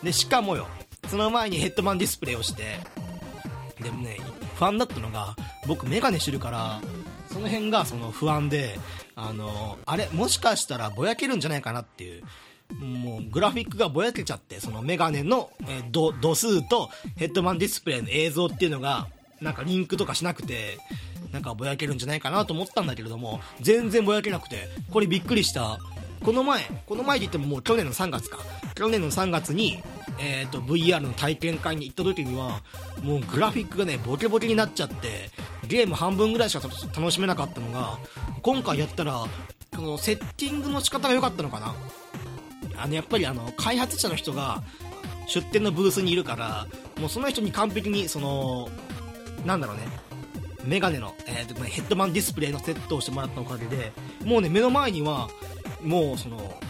[0.05, 0.67] でしかもよ
[1.09, 2.79] その前にヘッドマンディスプレイをして
[3.81, 4.19] でもね
[4.57, 5.37] 不安だったのが
[5.67, 6.81] 僕メガネしてるから
[7.33, 8.79] その辺がその不安で
[9.15, 12.25] あのあれもしかしたらぼやけるんじゃないかなっていう。
[12.81, 19.09] もうグラフィックがぼやけちゃってそのメガネの、え度度数とヘッドマンディスプレイの映像っていうのが
[19.41, 20.79] なんかリンクとかしなくて
[21.33, 25.79] なんかぼやけるんじゃないかなと思ったんだけれども全然ぼやけなくてこれびっくりした。
[26.25, 28.39] この前この前で言ってももう去年の3月か。
[28.75, 29.83] 去年の3月に、
[30.21, 32.63] えーと、VR の体験会に行った時には
[33.03, 35.31] もうグラフィックがねボケボケになっちゃって
[35.67, 37.99] ゲーム半分ぐらいしか楽しめなかったのが
[38.41, 39.25] 今回やったら
[39.75, 41.75] このセッティングの仕方が良かったのかな。
[42.77, 44.63] あのやっぱりあの開発者の人が
[45.27, 46.67] 出店のブースにいるから
[47.01, 48.69] もうその人に完璧にその
[49.45, 49.83] なんだろうね
[50.65, 53.93] メガネの、えー、ヘッドマンディスプレイのセットをしてもらったおかげで
[54.25, 55.29] もうね目の前には
[55.83, 56.61] もうその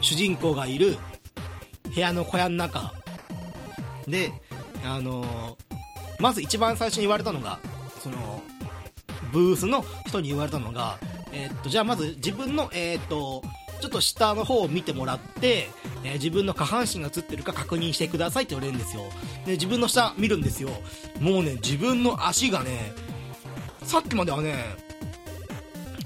[0.00, 0.96] 主人公がいる
[1.94, 2.92] 部屋の小屋の中。
[4.06, 4.32] で
[4.84, 5.56] あのー、
[6.18, 7.58] まず一番最初に言われたのが
[8.00, 8.42] その
[9.32, 10.98] ブースの人に言われたのが、
[11.32, 13.42] えー、っとじゃあまず自分の、えー、っと
[13.84, 15.68] ちょっと下の方を見てもらって、
[16.04, 19.02] えー、自分の下半身が映ってるか確認してくださいって言われるんですよ。
[19.44, 20.70] で自分の下見るんですよ。
[21.20, 22.94] もうね自分の足がね
[23.82, 24.54] さっきまではね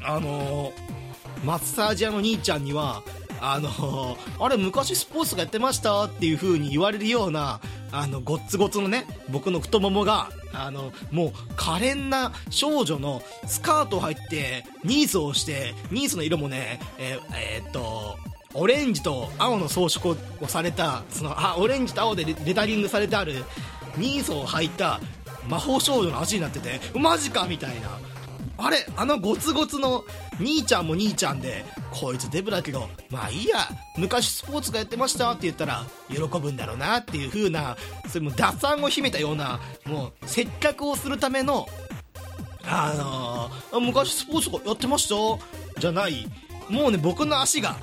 [0.02, 3.04] あのー、マッサージ屋の兄ちゃんには
[3.40, 7.61] あの、あれ昔スポーツがやってましたっていう風に言われるような
[7.92, 18.16] あのごっつごつのね僕の太ももがあのもう可憐な少女のスカートを入ってニーズをしてニーズの色もねえー、えー、っと
[18.55, 23.44] オレンジと青の装飾をされたそのあオレンジと青でレタリングされてある
[23.96, 25.01] ニーズを履いた
[25.48, 27.98] 魔法少女の足になっててマジかみたいな。
[28.60, 30.04] あれあのゴツゴツの
[30.40, 37.76] 兄ちゃんも兄ちゃんでこいつデブだけどまあいいや昔スポーツがやってましたって言ったら喜ぶんだろうなっていう風な
[38.08, 41.66] それも打算を秘めたようなもう接客をするための
[42.70, 42.92] あ
[43.72, 45.80] のー、昔スポーツやってました？
[45.80, 46.26] じゃない。
[46.68, 47.76] もうね僕の足が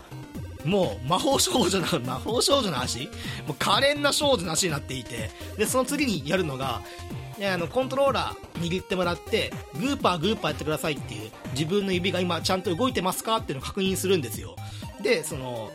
[0.66, 3.06] もう魔法少女な魔法少女の足
[3.48, 5.30] もう可憐な少女の足になっていて。
[5.58, 6.82] でその次にやるのが
[7.42, 14.56] あのコントローラー握ってもらってグーパーグーパーやってくださいっていう自分の指が今ちゃんと動いてますかっていうのを確認するんですよ。
[15.02, 15.72] でその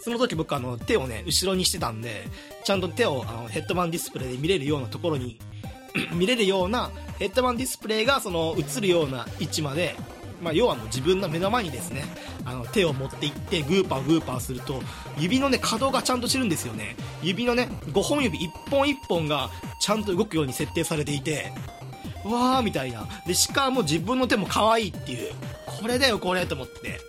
[0.00, 2.24] その時僕あの手をね後ろにしてたんで
[2.62, 5.38] ちゃんと手をあのヘッドマンディスプレイで見れるようなところに
[6.12, 9.96] 見れるようなヘッドマンディスプレイがその映るような位置まで、
[10.44, 12.04] まあ、要はもう自分の目の前にですね
[12.44, 14.82] あの手を持っていってグーパーグーパーすると
[15.18, 16.96] 指のね可動がちゃんとしてるんですよね。
[17.22, 21.50] 指のね5本指1本1本がちゃんと動くように設定されていて
[22.24, 23.08] わーみたいな。
[23.26, 25.32] でしかも自分の手も可愛いっていう。
[25.80, 27.00] これだよこれと思って。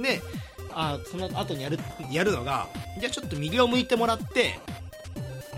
[0.00, 0.22] で
[0.72, 1.78] あその後にやる
[2.10, 2.68] やるのが
[3.00, 4.58] じゃあちょっと右を向いてもらって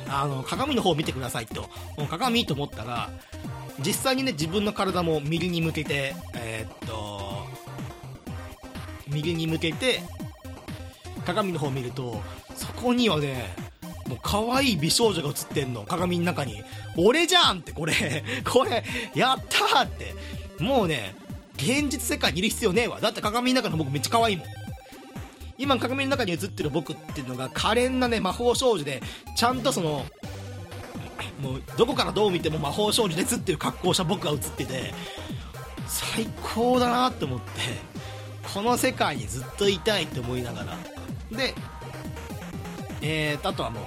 [0.08, 1.68] あの鏡の方を見てくださいと。
[2.08, 3.10] 鏡と思ったら
[3.84, 7.46] 実際にね自分の体も右に向けてえー、っと
[9.08, 10.00] 右に向けて
[11.24, 12.20] 鏡の方を見ると
[12.54, 13.54] そこにはね
[14.08, 15.82] もう可愛い美少女が映ってんの。
[15.82, 16.62] 鏡の中に。
[16.96, 18.24] 俺じゃんってこれ。
[18.48, 18.84] これ
[19.14, 20.14] やったーって。
[20.60, 21.14] もうね
[21.56, 23.00] 現実世界にいる必要ねえわ。
[23.00, 24.46] だって鏡の中の僕めっちゃ可愛いもん。
[25.58, 29.02] 今鏡の中に映ってる僕っていうのが可憐なね魔法少女で
[29.36, 30.04] ちゃんとその
[31.40, 34.94] もうどこからどう見ても魔法少女ですっていう格好をした僕が映ってて
[35.86, 37.46] 最高だなって思って
[38.54, 40.76] この世界にずっといたいって思いながら。
[41.36, 41.54] で
[43.02, 43.84] えー、あとはもう、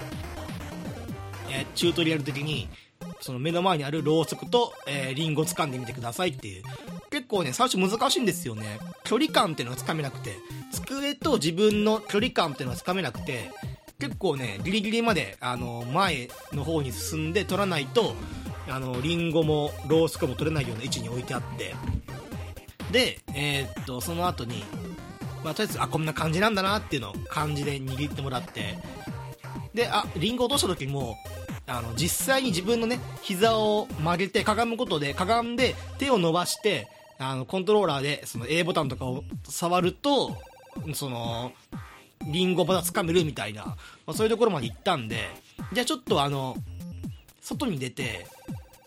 [1.50, 2.68] えー、チュートリアル的に
[3.20, 6.62] その目の前にあるろうそくと、えー、リンゴ掴んでみてくださいっていう。
[7.10, 8.78] 結構ね最初難しいんですよね。
[9.04, 10.36] 距離感っていうのがつかめなくて
[10.72, 13.50] 机と自分の距離感っていうのがつかめなくて
[14.00, 18.14] 結構ねギリギリまであの前の方に進んで取らないと
[18.68, 21.74] あのリンゴもロースコも取れないような位置に置いてあって。
[22.90, 24.64] でえー、っとその後に
[25.44, 28.78] まあ、とりあえずあこんな感じなんだなっていうのを感じで握ってもらって。
[29.74, 31.16] であリンゴ落とした時も
[31.66, 40.36] あの実際に自分のね膝を曲げてかがむことでかがんで手を伸ばしてあのコントローラーでその A ボタンとかを触ると
[40.94, 41.52] その
[42.26, 43.76] リンゴまだ掴めるみたいな、ま
[44.08, 45.28] あ、そういうところまで行ったんで
[45.72, 46.56] じゃあちょっとあの
[47.40, 48.26] 外に出て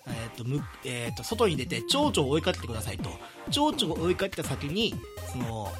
[0.05, 3.09] えーとむえー、と外に出て蝶々を追いかけてくださいと。
[3.51, 4.93] 蝶々を追いかけた先に
[5.31, 5.71] その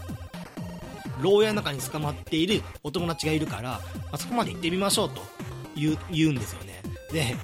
[1.22, 3.80] 牢屋の中に捕まっているお友達がいるから、ま
[4.14, 5.22] あ、そこまで行ってみましょうと
[5.76, 6.82] 言う言うんですよね。
[7.12, 7.36] で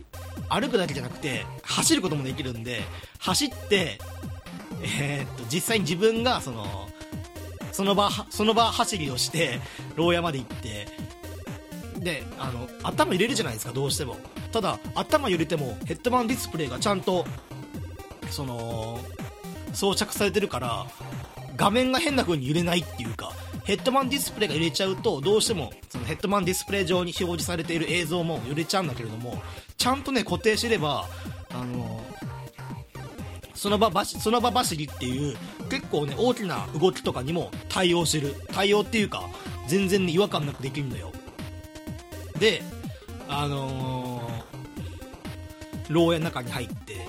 [0.49, 2.81] 歩くだけじゃなくて走ることもできるんで
[3.19, 3.99] 走って
[4.81, 6.89] えー、っと実際に自分がその
[7.71, 9.59] その場その場走りをして
[9.95, 10.87] 牢屋まで行って
[11.99, 14.17] であの頭入れるじゃないですかどうしても。
[14.51, 17.25] ただ頭入れてもヘッドマンディスプレイがちゃんと
[18.31, 18.99] その
[19.73, 20.85] 装着されてるから
[21.55, 23.31] 画面が変な風に揺れないっていうか
[23.65, 29.41] ヘッドマンディスプレイが揺れちゃうとどうしてもそのヘッドマンディスプレイ上に表示されている映像も揺れちゃうんだけれども
[29.77, 31.07] ちゃんとね固定してれば
[31.51, 32.01] あの
[33.53, 35.37] その場その場走りっていう
[35.69, 38.35] 結構ね大きな動きとかにも対応してる。
[38.51, 39.23] 対応っていうか
[39.67, 41.11] 全然ね違和感なくできるんだよ。
[42.39, 42.61] で
[43.27, 47.07] あのー、牢屋の中に入って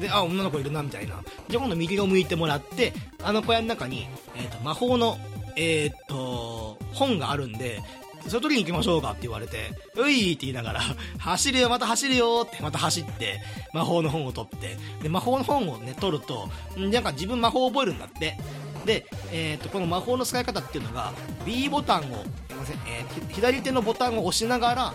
[0.00, 1.22] であ女の子いるなみたいな。
[1.48, 2.92] じゃあ今度右を向いてもらって
[3.22, 5.18] あの小屋の中に、えーと魔法の
[5.60, 7.82] えー、っと、本があるんで、
[8.26, 10.80] それ取りに行きましょうかって言われて、ういーって言いながら、
[11.18, 13.40] 走るよ、また走るよってまた走って、
[13.72, 18.36] 魔法の本を取って、で、魔法の本をね、取ると、なんか自分魔法を覚えるんだって。
[18.84, 21.12] で、えー、っと、この魔法の使い方っていうのが、
[21.44, 24.94] B ボタンを、すいません、えー、左手のボタンを押しながら、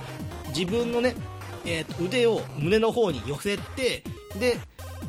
[0.49, 1.15] 自分のね、
[1.65, 4.03] えー、っと、腕を胸の方に寄せて、
[4.39, 4.57] で、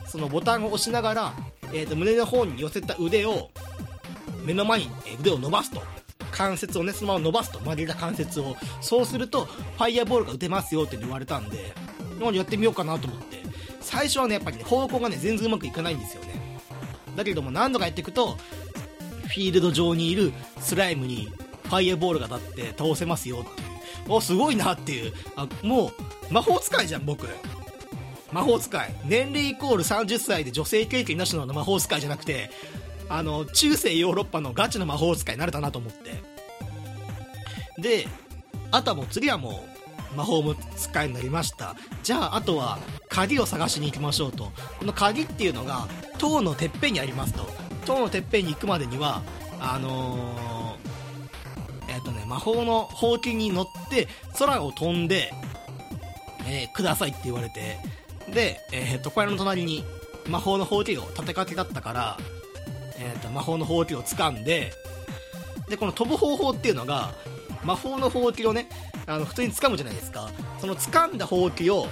[0.07, 1.35] そのボタンを押しながら、
[1.73, 3.51] えー、と胸の方に寄せた腕を
[4.45, 5.83] 目の前に腕を伸ばすと
[6.35, 8.57] 関節をねそのまま伸ばすと曲げた関節を。
[8.81, 11.73] そうするとファイアボールが打てますよって言われたんで
[12.33, 13.43] やってみようかなと思って。
[13.81, 16.61] 最初はねやっぱりね方向がね全然うまくいかないんですよね。
[17.17, 18.37] だけども何度かやっていくと
[19.29, 21.33] フィールド上にいるスライムに
[21.65, 23.69] ファイアボールが当たって倒せますよっていう。
[24.09, 25.13] おすごいなっていう。
[25.37, 25.93] あも
[26.31, 27.29] う魔法使いじゃん僕。
[28.33, 28.95] 魔法使い。
[29.05, 32.51] 年齢イコール30歳で女性経験なしの魔法使いじゃなくて
[33.17, 36.21] あの中世ヨーロッパのガチの魔法使いになれたなと思って。
[37.81, 38.09] で
[38.73, 39.65] あとはもう次はも
[40.13, 41.77] う魔法も使いになりました。
[42.03, 44.51] じゃああとは鍵を探しに行きましょうと。
[44.81, 45.87] この鍵っていうのが
[46.19, 47.47] 塔のてっぺんにありますと。
[47.87, 49.23] 塔のてっぺんに行くまでには
[49.61, 55.33] あのー、えっ、ー、とね魔法のほうきに乗って空を飛んで、
[56.49, 57.79] えー、くださいって言われて。
[58.29, 59.85] で、えー、と小屋の隣に
[60.29, 62.19] 魔法のほうきを立てかけだったから
[62.99, 64.73] えーと、魔法のほうきを掴んで
[65.69, 67.13] でこの飛ぶ方法っていうのが
[67.65, 68.69] 魔法のほうきをね
[69.07, 70.31] あの普通に掴むじゃないですか。
[70.61, 71.87] その掴んだほうきを、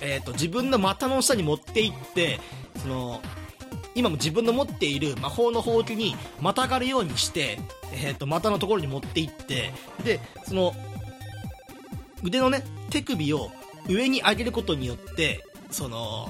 [0.00, 2.40] えーと、自分の股の下に持っていって
[2.80, 3.20] その
[3.94, 7.58] 今も自分の持っている魔法のほうきにまたがるようにして、
[7.92, 9.72] えーと、股のところに持っていって
[10.04, 10.74] でその
[12.22, 13.50] 腕のね手首を
[13.88, 16.28] 上に上げることによってその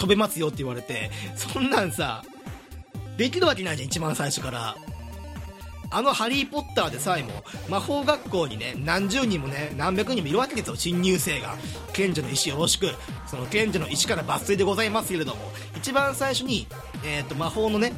[0.00, 2.24] 飛べますよって言われて、そんなんさ、
[3.20, 4.74] できるわけないじゃん、一番最初から。
[5.90, 11.54] あのハリー・ポッターでさえも、魔法学校にね、何十人もね、何百人もいるわけですよ、新入生が。
[11.92, 12.86] 賢者の石よろしく。
[13.26, 16.66] その賢者の石から抜粋でございますけれども、一番最初に、
[17.04, 17.92] えっ、ー、と、魔法のね、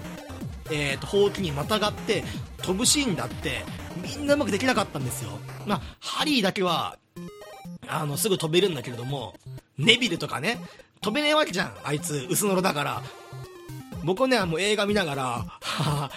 [0.72, 2.24] えっ、ー、と、ほうきにまたがって、
[2.60, 3.64] 飛ぶシーンだって、
[4.02, 5.30] みんなうまくできなかったんですよ。
[5.68, 6.98] まあ、ハリーだけは、
[7.86, 9.36] あの、すぐ飛べるんだけれども、
[9.78, 10.58] ネビルとかね、
[11.00, 13.02] 飛べねえわけじゃん、あいつ、薄のろだから。
[14.04, 16.10] 僕ね、もう映画見ながら、はは、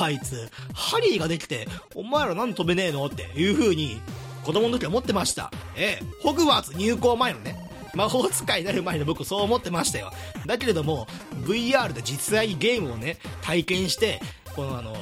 [0.00, 3.06] あいつ、ハリーができて、お前らなんで飛べねえの？
[3.06, 4.00] っていう風に、
[4.44, 5.50] 子供の時は思ってました。
[5.76, 7.56] ええ、ホグワーツ入校前のね、
[7.94, 10.10] 魔法使いになる前の僕そう思ってましたよ。
[10.46, 11.06] だけれども、
[11.44, 14.20] VR で実際にゲームをね、体験して、
[14.54, 14.96] このあの、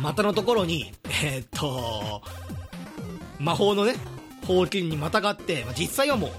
[0.00, 0.92] 股のところに、
[1.24, 2.22] えー、っと、
[3.38, 3.94] 魔法のね、
[4.46, 6.30] ほうきにまたがって、まあ、実際はもう、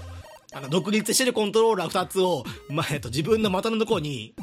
[0.52, 4.34] あの、独立してるコントローラー2つを、まあ、えっと、自分の股のところに、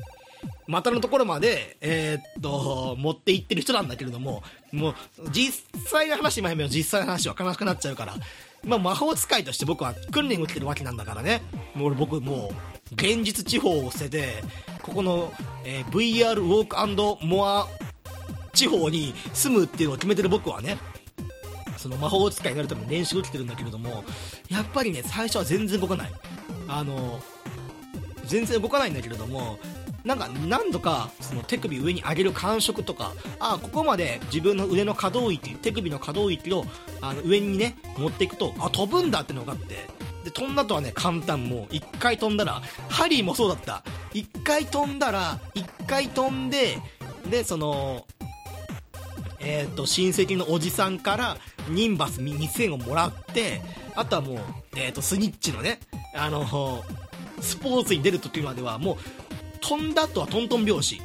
[0.68, 4.96] 股のところまで、えー、っと、持っていってる人なんだけれども、もう、
[5.32, 8.16] 実際の話今やめよう、実際の話は悲しくなっちゃうから、
[8.64, 11.42] まあ、魔法使いとして僕は訓練を受けてるわけなんだからね。
[11.76, 14.44] もう俺僕もう、現実地方を捨てて、
[14.82, 17.68] ここの、えー、VR ウォークモア
[18.54, 20.78] 地方に住むっていうのを決めてる僕はね、
[21.78, 24.04] その魔法使いになるために練習を受けてるんだけれども、
[24.50, 26.12] やっぱりね、最初は全然動かない。
[26.68, 27.20] あの、
[28.26, 29.60] 全然動かないんだけれども、
[30.06, 36.64] なんか何度かその手首上に上げる感触とか、あここまで自分の腕の可動域、手首の可動域を
[37.02, 39.88] あの上にね、持っていくと、あ、飛ぶんだってのがあって、
[40.24, 43.84] で、飛んだとはね、簡単もう、一回飛んだら、ハリーもそうだった。
[44.14, 46.80] 一回飛んだら、一回飛んで、
[47.30, 48.06] で、その、
[49.40, 51.38] えっ、ー、と、親戚のおじさんから
[51.70, 53.62] ニンバス2000をもらって、
[53.96, 54.40] あとはもう、
[54.76, 55.80] えっ、ー、と、スニッチのね、
[56.16, 56.84] あの、
[57.42, 58.98] スポーツに出る時まではもう
[59.68, 61.02] 飛んだとはトントン拍子。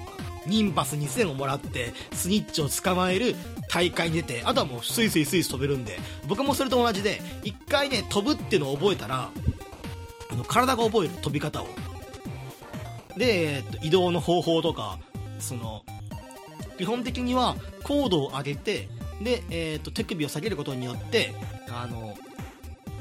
[0.47, 3.35] ニンパス2000をもらってスニッチを捕まえる
[3.69, 9.31] 大会に出てあとはもうスイスイスイス飛べるんで僕もそれと同じで一回ね飛ぶっていうのを覚えたら
[10.31, 11.67] あの体が覚える飛び方を。
[13.17, 14.99] で、えっと、移動の方法とか
[15.39, 15.83] その
[16.79, 18.89] 基本的には高度を上げて
[19.23, 21.35] で、えっと手首を下げることによって
[21.69, 22.10] あの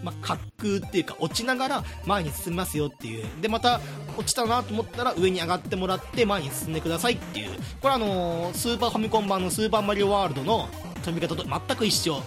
[0.03, 3.25] まあ、滑空っていうか落ちながら前に進みますよっていう。
[3.41, 3.79] でまた
[4.17, 7.51] 落ちたなと思ったら上に上がってもらって前に進んでくださいっていう。
[7.81, 10.67] これはあのー、スーパーファミコン版のスーパーマリオワールドの
[11.03, 12.21] 飛び方と全く一緒。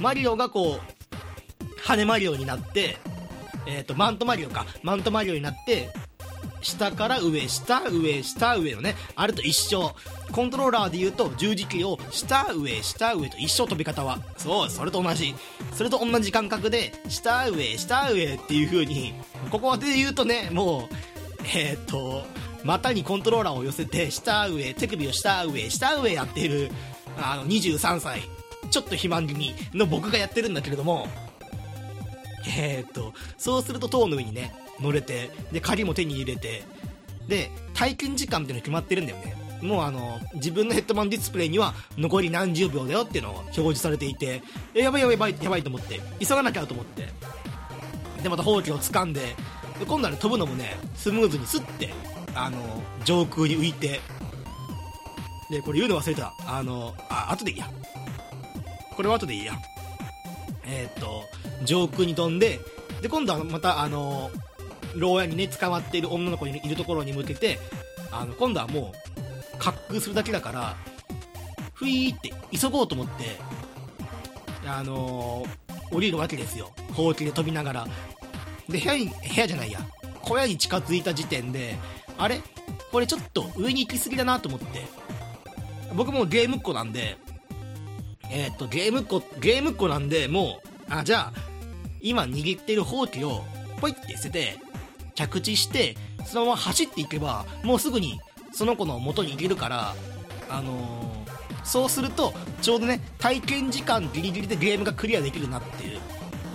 [0.00, 0.80] マリオがこう
[1.82, 2.98] 羽マリオになって
[3.66, 4.66] えっ、ー、とマントマリオか。
[4.82, 5.90] マントマリオになって
[6.66, 9.94] 下から上、下、上、下、上のね、あれと一緒。
[10.32, 14.18] コントローラーで言うと、十字キーを下、上、下、上と一緒飛び方は。
[14.36, 15.34] そう、それと同じ。
[15.74, 19.14] それと同じ感覚で、下、上、下、上っていう風に、
[19.50, 20.94] ここで言うとね、もう、
[21.54, 22.24] えー、っと、
[22.64, 26.72] 股にコントローラーを寄せて、下、上、手首を下、上、下、上やっている、
[27.16, 28.22] あの、23歳、
[28.70, 31.06] ちょっと肥満気味の僕がやってるんだけれども、
[32.46, 36.64] えー、っと、そうすると塔の上にね、乗れて、で、鍵も手に入れて、
[37.28, 39.36] で、体験時間っていうの決まってるんだよね。
[39.62, 44.42] もうあの、自分のヘッドマンディスプレイには残り何十秒だよっていうのが表示されていて、
[44.74, 47.08] え、やばいやばいやばいやばいと思って、急がなきゃと思って、
[48.22, 49.20] で、また放棄を掴んで、
[49.78, 51.92] で、今度はね、飛ぶのもね、スムーズにスッて、
[52.34, 52.58] あの、
[53.04, 54.00] 上空に浮いて、
[55.50, 56.34] で、これ言うの忘れた。
[56.46, 57.70] あの、あ、後でいいや。
[58.96, 59.54] これは後でいいや。
[60.66, 61.24] えー、っと、
[61.64, 62.60] 上空に飛んで、
[63.00, 64.30] で、今度はまた、あの、
[64.94, 67.58] 牢屋にね、捕まっている女の子にいるところに向けて、
[68.10, 70.76] あの、今度はもう、滑空するだけだから、
[71.74, 73.36] ふいーって急ごうと思って、
[74.66, 76.72] あのー、降りるわけですよ。
[76.94, 77.86] ほうきで飛びながら。
[78.68, 79.80] で、部屋に、部屋じゃないや。
[80.22, 81.76] 小屋に近づいた時点で、
[82.18, 82.40] あれ？
[82.90, 84.84] これちょっと上に行き過ぎだなと思って。
[85.94, 87.18] 僕もゲームっ子なんで、
[88.30, 91.40] えー、っと、ゲームっ子、ゲームっ子なんで、もう、あ、じゃあ、
[92.00, 93.44] 今握ってるほうきを、
[93.80, 94.58] ポイって捨てて、
[95.14, 95.96] 着地して、
[96.26, 98.20] そのまま走っていけば、もうすぐに
[98.52, 99.94] その子の元に行けるから、
[100.48, 106.00] あのー、そうすると、ちょうどね、体験時間ギリギリでゲームがクリアできるなっていう。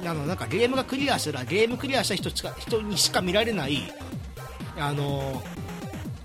[0.04, 3.92] あの、なんかゲームがクリアしたら、ゲームクリアした人しか人にしか見られない、
[4.78, 5.61] あのー、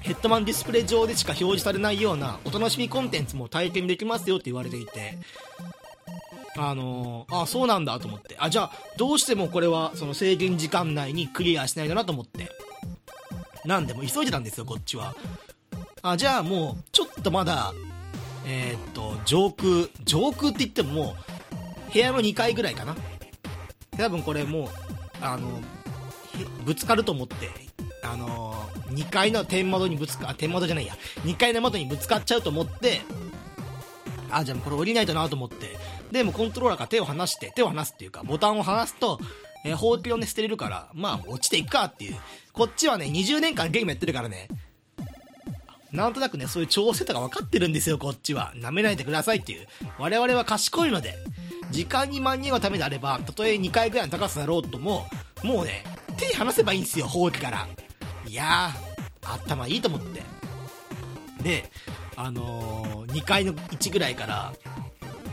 [0.07, 5.18] ヘッドマンディスプレイ上でしか表示されないようなお楽しみコンテンツも体験できますよって言われていて、
[6.57, 8.36] あのー、あ、そうなんだと思って。
[8.38, 12.48] あ、じゃあ、どうしてもこれは、その制限時間内にクリアしないだなと思って。
[13.64, 15.16] なんでも急いでたんですよ、こっちは。
[16.02, 17.74] あ、じゃあもう、ちょっとまだ、
[18.46, 21.16] えー、っと、上空、上空って言ってもも
[21.88, 22.94] う、部屋の2階ぐらいかな。
[23.98, 24.68] 多分これもう、
[25.20, 25.61] あの、
[26.64, 27.66] ぶつかると思って、
[28.07, 30.94] あのー、2階の天窓にぶつか、天窓じゃないや、
[31.24, 33.00] 2階の窓にぶつかっちゃうと思って、
[34.30, 35.76] あ、じゃあこれ降りないとなと思って、
[36.11, 39.18] で、もコントローラーから手を離して、手を離すっていうか、ボタンを離すと、
[39.64, 42.16] えー、ほうきをね、捨てれるから、まあ、落ちていくかっていう。
[42.52, 44.48] こっちはね、20年間ゲームやってるからね、
[45.92, 48.52] なんとなくね、そういう調整とか分かってるんですよ、こっちは。
[48.57, 49.66] 舐めないでくださいっていう。
[49.98, 51.14] 我々は賢いので、
[51.70, 55.07] 時間に間に合うためであれば、たとえ2回ぐらいの高さだろうとも、
[55.42, 55.84] もうね、
[56.16, 57.66] 手離せばいいんですよ、ほうきから。
[58.29, 58.70] いや、
[59.22, 60.22] 頭いいと思って。
[61.43, 61.70] で、
[62.16, 64.53] あのー、2階の1ぐらいから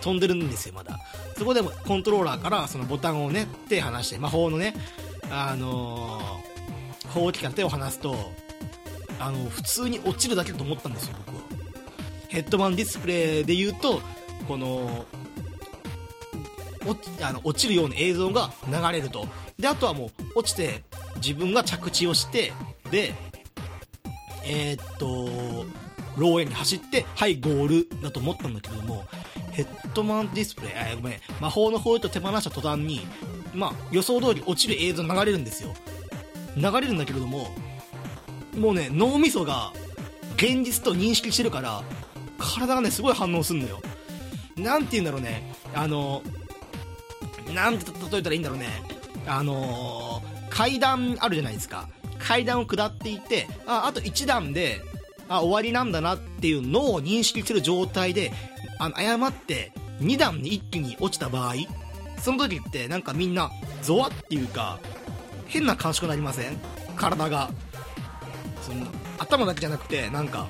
[0.01, 0.99] 飛んでるんですよ、まだ。
[1.37, 4.75] そこでもコントローラーからそのボタンをね、手離して、魔法のね、
[5.31, 8.15] あのー、ほうきから手を離すと、
[9.19, 11.41] あの、普通に落ちるだけだと思ったんですよ、僕は。
[12.27, 14.01] ヘッドマンディスプレイで言うと、
[14.47, 15.05] この、
[16.85, 19.25] 落あの落ちるような映像が流れると。
[19.57, 20.83] で、あとはもう、落ちて、
[21.17, 22.51] 自分が着地をして、
[22.93, 23.15] で、
[24.45, 25.65] えー、っと、
[26.15, 29.05] ローエンに走って、はい、ゴールだと思ったんだけども、
[29.51, 33.01] ヘッドマンディスプレイ、えー、ごめん、魔法の方へと手放した途端に、
[33.51, 35.73] まあ、予想通り落ちる映像流れるんですよ。
[36.55, 37.47] 流れるんだけれども、
[38.55, 39.73] もうね、脳みそが
[40.35, 41.83] 現実と認識してるから、
[42.37, 43.81] 体がね、すごい反応すんのよ。
[44.55, 45.51] なんて言うんだろうね。
[45.73, 46.21] あの、
[47.55, 48.67] なんて例えたらいいんだろうね。
[49.25, 51.89] あの階段あるじゃないですか。
[52.23, 54.81] 階段を下っていて、あ、あと1段で、
[55.27, 58.31] あ、終わりなんだなっていうのを認識してる状態で、
[58.79, 59.71] あの、誤って
[60.01, 61.55] 2段に一気に落ちた場合、
[62.19, 63.51] その時ってなんかみんな、
[63.81, 64.79] ゾワっていうか、
[65.47, 66.57] 変な感触になりません？
[66.95, 67.49] 体が。
[68.61, 68.87] その
[69.19, 70.47] 頭だけじゃなくてなんか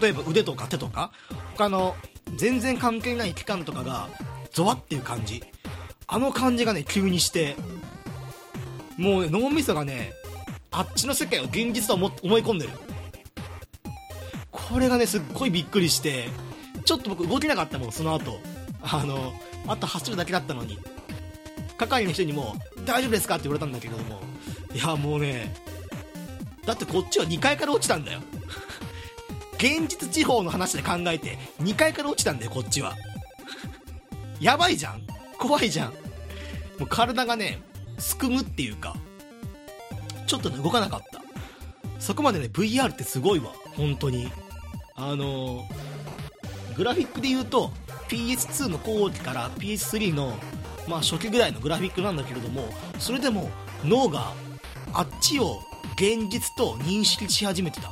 [0.00, 1.12] 例えば腕とか手とか
[1.56, 1.94] 他の
[2.34, 4.08] 全然関係ない器官とかが
[4.50, 5.44] ゾワっていう感じ
[6.08, 7.54] あの感じがね急にして
[8.96, 10.12] もう、脳みそがね
[10.70, 12.72] あっちの世界を現実と思い込んでる。
[14.50, 16.28] これがねすっごいびっくりして
[16.84, 18.40] ちょっと僕動けなかったもんその後。
[18.82, 19.32] あの
[19.66, 20.78] あと走るだけだったのに。
[21.76, 24.20] 係の人にも大丈夫ですかって言われたんだけども。
[24.74, 25.54] いやもうね
[26.64, 28.20] だってこっちは2階から落ちたんだよ。
[29.54, 32.94] 現実地方の話で考えて2階から落ちたんだよこっちは。
[34.40, 35.00] やばいじゃん。
[35.38, 35.92] 怖いじゃん。
[36.78, 37.62] もう体がね
[37.98, 38.96] すくむっていうか
[40.26, 41.22] ちょっとね動かなかった。
[41.98, 43.52] そこまでね VR ってすごいわ。
[43.76, 44.30] 本当に。
[44.96, 47.70] あのー、グラフィックで言うと
[48.08, 50.34] PS2 の後期から PS3 の
[50.88, 52.68] まあ初期ぐらいのグラフィックなんだけれども
[52.98, 53.50] それでも
[53.84, 54.32] 脳が
[54.92, 55.60] あっちを
[55.96, 57.90] 現実と認識し始めてた。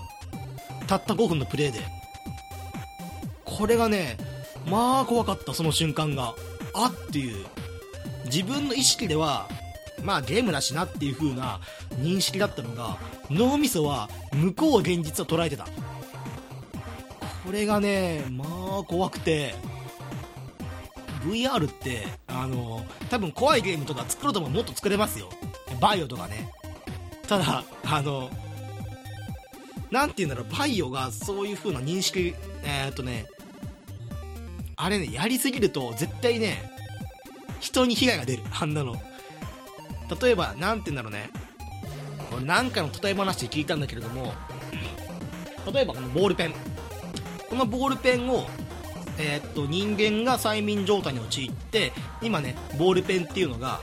[0.86, 1.80] たった5分のプレイで。
[3.44, 4.16] これがね
[4.66, 5.54] まあ怖かった。
[5.54, 6.34] その瞬間が。
[6.74, 7.46] あっていう。
[8.26, 9.48] 自分の意識では
[10.04, 11.60] まあゲームだしなっていう風な
[11.96, 12.98] 認識だったのが
[13.30, 15.66] 脳みそは向こう現実を捉えてた。
[17.44, 19.54] これがねまあ怖くて
[21.24, 25.28] VR ってあの多分怖いゲームとか作ろうとももっと作れますよ。
[25.80, 26.50] バイオとかね。
[27.26, 28.30] ただ、あの、
[29.90, 32.34] なんて言うんだろう、バイオがそういう風な認識、
[32.64, 33.26] えー、っとね、
[34.76, 36.70] あれね、やりすぎると絶対ね、
[37.60, 38.96] 人に被害が出る、あんなの。
[40.20, 41.30] 例えば、なんて言うんだろうね、
[42.30, 44.34] これ何回も例え話で聞いたんだけれども、
[45.72, 46.54] 例えばこのボールペン。
[47.48, 48.46] このボールペンを、
[49.18, 53.80] えー、っと、人間が催眠状態に陥って、今ね、ボールペンっていうのが、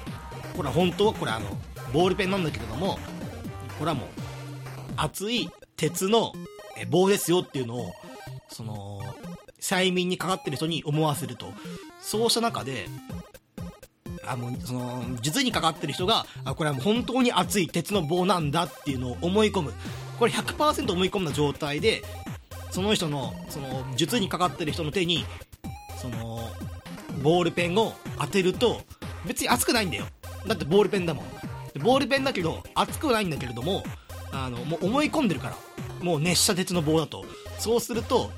[0.55, 1.57] これは本当はこれあの、
[1.93, 2.99] ボールペンなんだけれども、
[3.82, 4.09] これはもう
[4.97, 6.34] 熱い鉄の
[6.89, 7.93] 棒ですよっていうのを
[8.47, 9.01] その
[9.59, 11.47] 催眠にかかってる人に思わせると
[11.99, 12.88] そうした中で
[14.26, 19.74] あのその術にかかってる人があこれはもう本当に熱い鉄の棒なんだっていうのを思い込む。
[20.19, 22.03] これ100%思い込んだ状態で
[22.69, 25.26] その人のその術にかかってる人の手に
[25.99, 26.39] その
[27.24, 28.82] ボールペンを当てると
[29.26, 30.05] 別に熱くないんだよ。
[30.47, 31.26] だってボールペンだもん。
[31.84, 33.84] ボールペンだけど熱くはないんだけれども
[34.32, 35.55] あのもう思い込んでるから。
[36.01, 37.26] もう熱した鉄の棒だと。
[37.59, 38.32] そうすると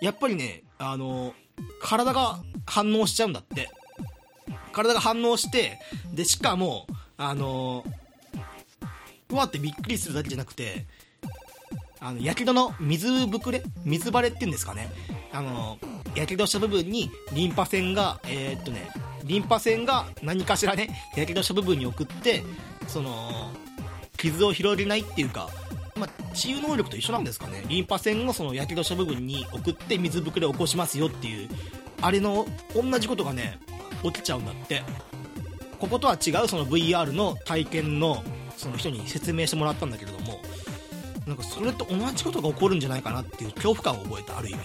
[0.00, 1.34] やっぱりねあの
[1.82, 3.70] 体が反応しちゃうんだって。
[4.78, 5.78] 体が反応して
[6.14, 7.84] でしかもあの
[9.30, 10.86] うわってびっくりするだけじゃなくて
[12.00, 14.88] あの、やけどの水ぶくれ水バレっていうんですかね。
[15.32, 15.78] あの、
[16.14, 18.90] やけどした部分にリンパ腺が、えー、っとね、
[19.24, 22.44] リンパ腺が何かしらね、やけどした部分に送って、
[22.86, 23.50] その、
[24.16, 25.48] 傷を広げないっていうか、
[25.96, 27.64] まあ、治癒能力と一緒なんですかね。
[27.68, 31.48] リンパ腺をそのやけどした部分に送って水ぶくれを起こしますよっていう、
[32.00, 33.58] あれの同じことがね、
[34.02, 34.82] 起きちゃうんだって。
[35.78, 38.22] こことは違うその VR の体験の
[38.56, 40.40] その人に説明してもらったんだけれども
[41.26, 44.60] なんかそれと同じことが起こるんじゃないかなっていう恐怖感を覚えたある意味。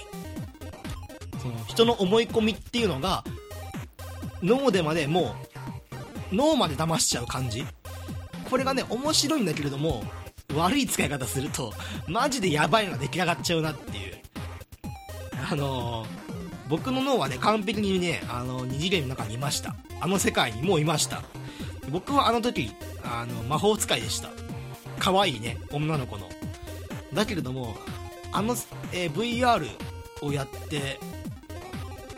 [1.41, 3.23] その人の思い込みっていうのが
[4.41, 5.35] 脳でまでも
[6.31, 7.65] う脳まで騙しちゃう感じ。
[8.49, 10.03] これがね面白いんだけれども
[10.55, 11.73] 悪い使い方すると
[12.07, 14.17] マジでヤバいのが出来上がっちゃうなっていう。
[15.51, 16.32] あのー、
[16.69, 19.75] 僕の脳はね完璧にねあの二次元の中にいました。
[19.99, 21.21] あの世界にもういました。
[21.89, 22.71] 僕はあの時
[23.03, 24.29] あの魔法使いでした。
[24.99, 26.29] 可愛いね女の子の。
[27.13, 27.75] だけれども
[28.31, 28.55] あの、
[28.91, 29.67] えー、VR
[30.21, 30.99] をやって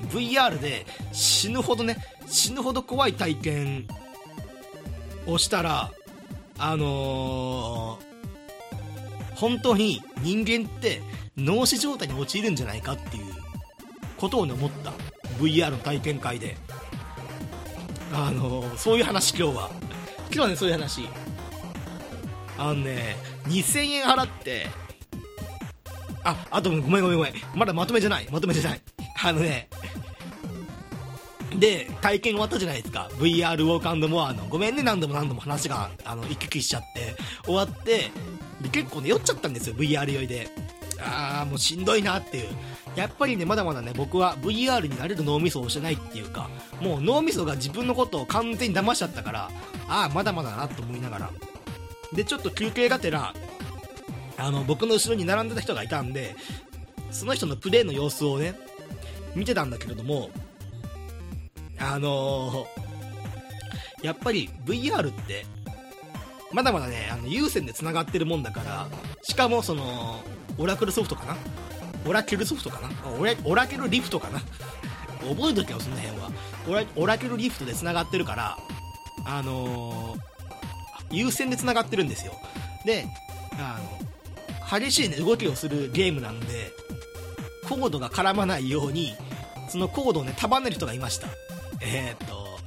[0.10, 3.88] VR で死ぬほどね死ぬほど怖い体験
[5.26, 5.92] をしたら
[6.58, 11.02] あのー、本当に人間って
[11.36, 13.35] 脳死状態に陥るんじゃないかっていう
[14.18, 14.94] ことをね思った。
[15.40, 16.56] VR の体験会で。
[18.14, 19.70] あのー、そういう話今日は。
[20.28, 21.08] 今日はねそういう話。
[22.58, 24.68] あのね2000円払って。
[26.24, 27.34] ああとごめんごめんごめん。
[27.54, 28.28] まだまとめじゃない。
[28.32, 28.82] まとめじゃない。
[29.24, 29.70] あのね
[31.60, 33.10] で、体験終わったじゃないですか。
[33.14, 34.46] VR ウォークモアの。
[34.50, 38.12] ごめんね、何度も何度も話が、あの、行き来しちゃって、終わって、
[38.62, 40.50] で結構ね、酔っちゃったんですよ、VR 酔いで。
[41.00, 42.50] あー、もうしんどいなっていう。
[42.96, 46.50] やっぱりね、まだまだね、僕は VR になれる脳みそをしてないっていうか、
[46.82, 49.52] もう脳みそが自分のことを完全に騙しちゃったから、
[49.88, 51.32] あー、まだまだだなと思いながら。
[52.14, 53.34] で、ちょっと休憩がてら、
[54.38, 56.36] あの、僕の後ろに並んでた人がいたんで、
[57.12, 58.56] その人のプレイの様子をね、
[59.36, 60.30] 見てたんだけれども、
[61.78, 65.46] あのー、やっぱり VR って、
[66.52, 68.88] まだまだね、あの有線で繋がってるもんだから、
[69.24, 70.22] しかもその、
[70.58, 71.38] オラクルソフトかな
[72.06, 72.90] オラキルソフトかな？
[73.20, 74.40] オラオラケルリフトかな？
[75.28, 76.32] 覚えとけよ、その辺は。
[76.68, 78.58] オラオラケルリフトで繋がってるから、
[79.26, 80.20] あのー、
[81.12, 82.34] 有線で繋がってるんですよ。
[82.86, 83.08] で、
[83.54, 83.80] あ
[84.72, 86.72] の、激しいね、動きをするゲームなんで、
[87.68, 89.16] コードが絡まないように、
[89.70, 91.28] そのコードをね、束ねる人がいました。
[91.82, 92.60] えっ、と、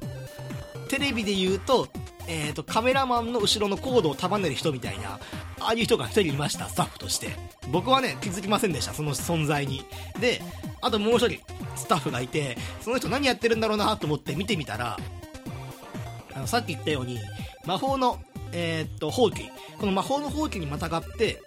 [0.88, 1.88] テレビで言うと、
[2.26, 5.20] えっ、と、カメラマンの後ろのコードを束ねる人みたいな、
[5.60, 7.30] ああいう人が1人いました、スタッフとして。
[7.70, 9.84] 僕はね、気づきませんでした、その存在に。
[10.20, 10.42] で、
[10.80, 11.42] あともう1人、
[11.76, 14.98] スタッフがいて、その人何やってるんだろうなと思って見てみたら、
[16.34, 17.18] あの、さっき言ったように、
[17.64, 18.20] 魔法の、
[18.52, 19.48] えっと、放棄。
[19.78, 21.42] この魔法の放棄にまたがって、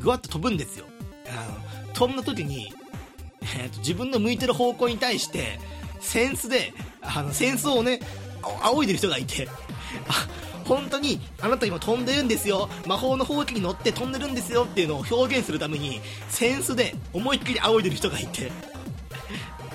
[0.00, 0.86] ぐわっと飛ぶんですよ。
[1.28, 2.72] あの、飛んだ時に、
[3.56, 5.58] えっと、自分の向いてる方向に対して、
[6.00, 8.00] センスで、あの、センスをね、
[8.62, 9.48] 仰いでる人がいて、
[10.08, 10.28] あ、
[10.64, 12.68] 本当に、あなた今飛んでるんですよ。
[12.86, 18.52] 魔法のほうきに乗って飛んでるんですよっていうのを表現するために、センスで思いっきり仰いでる人がいて、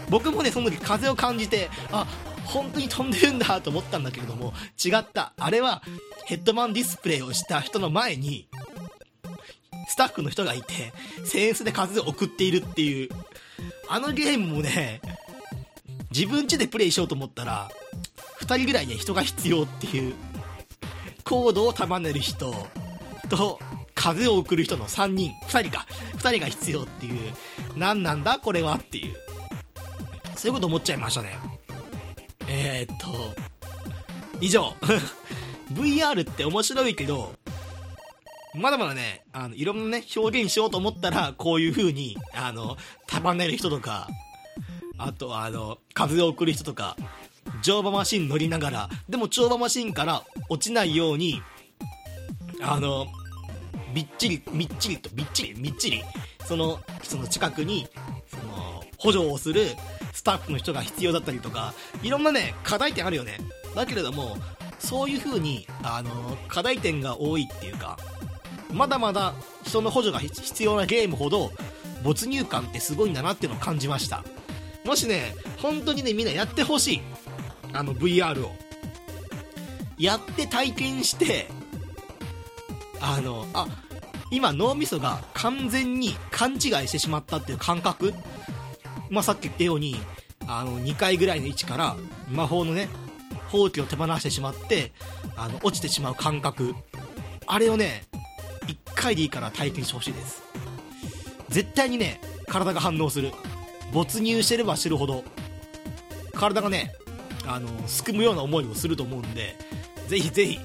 [0.10, 2.08] 僕もね、その時風を感じて、あ、
[2.46, 5.34] 本当に飛んでるんだと思ったんだけれども、違った。
[5.38, 5.84] あれは、
[6.26, 8.48] ヘッドマンディスプレイをした人の前に、
[9.88, 10.94] スタッフの人がいて、
[11.26, 13.10] センスで風を送っているっていう、
[13.90, 15.02] あのゲームもね、
[16.12, 17.70] 自分家でプレイしようと思ったら、
[18.42, 20.14] 2人ぐらいね、人が必要っていう、
[21.28, 22.54] コードを束ねる人
[23.30, 23.60] と、
[23.94, 27.34] 風を送る人の3人、2人か、2人が必要っていう、
[27.76, 28.40] 何なんだ？
[28.40, 29.16] これはっていう。
[30.38, 31.38] そういうこと思っちゃいましたね。
[32.48, 33.36] えー、っと、
[34.40, 34.74] 以上。
[35.74, 37.34] VR って面白いけど、
[38.56, 44.08] まだまだね、あの、いろんなね、表現しようと思ったら、こういう風に、あの、束ねる人とか、
[44.98, 46.96] あとはあの、風を送る人とか、
[47.62, 51.42] 乗馬マシン乗りながら、でも乗馬マシンから落ちないように、
[52.62, 53.08] あの、
[53.94, 56.04] びっちり、みっちりと、びっちり、みっちり、
[56.46, 57.88] その、その近くに、
[58.30, 59.68] その、補助をする
[60.14, 61.74] スタッフの人が必要だったりとか、
[62.04, 63.40] いろんなね、課題点あるよね。
[63.76, 64.38] だけれども、
[64.80, 67.98] そういう風に、あの、課題点が多いっていうか、
[68.72, 69.34] まだまだ
[69.64, 71.52] 人の補助が必要なゲームほど、
[72.04, 74.24] 没入感ってすごいんだなっていうのを感じました。
[74.86, 77.02] もしね、本当にね、みんなやってほしい。
[77.78, 78.56] あの VR を。
[79.98, 81.48] やって体験して、
[83.00, 83.68] あの、あ、
[84.30, 88.14] 今脳みそが完全に勘違いしてしまったっていう感覚
[89.10, 89.96] まあ、さっき言ったように、
[90.48, 91.96] あの、2回ぐらいの位置から
[92.30, 92.90] 魔法のね、
[93.50, 94.92] 放棄を手放してしまって、
[95.36, 96.76] あの、落ちてしまう感覚。
[97.48, 98.04] あれをね、
[98.68, 100.44] 1回でいいから体験してほしいです。
[101.50, 103.32] 絶対にね、体が反応する。
[103.94, 105.24] 没入してればしてるほど、
[106.34, 106.94] 体がね、
[107.48, 109.56] あの、すくむような思いをすると思うんで、
[110.08, 110.60] ぜひぜひ、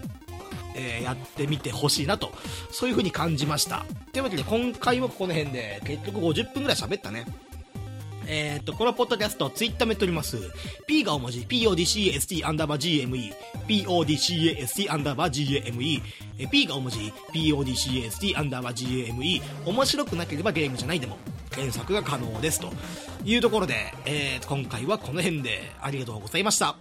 [0.74, 2.32] えー、やってみてほしいなと、
[2.70, 3.84] そういう風に感じました。
[4.12, 7.26] というわけで、今回もこの辺で、結局50分ぐらい喋ったね。
[8.26, 10.38] えっ、と、このポッドキャスト、ツイッターもやっております。
[10.86, 13.34] P が大文字、podcast アンダーバー gme、
[13.66, 16.02] podcast アンダーバー gme、
[16.48, 21.18] p が大文字、PODCAST アンダーバー GME、面白くなければゲームじゃないでも、
[21.52, 22.60] 検索が可能です。
[22.60, 22.72] と
[23.24, 26.76] いうところで、えー、今回はこの辺でありがとうございました。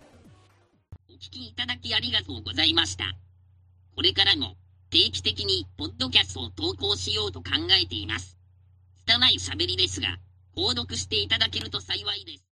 [1.10, 3.06] お聞きいただきありがとうございました。
[3.96, 4.56] これからも
[4.90, 7.52] 定期的にポッドキャストを投稿しようと考
[7.82, 8.38] えています。
[9.06, 10.18] 拙い喋りですが、
[10.56, 12.46] 購読していただけると幸いです。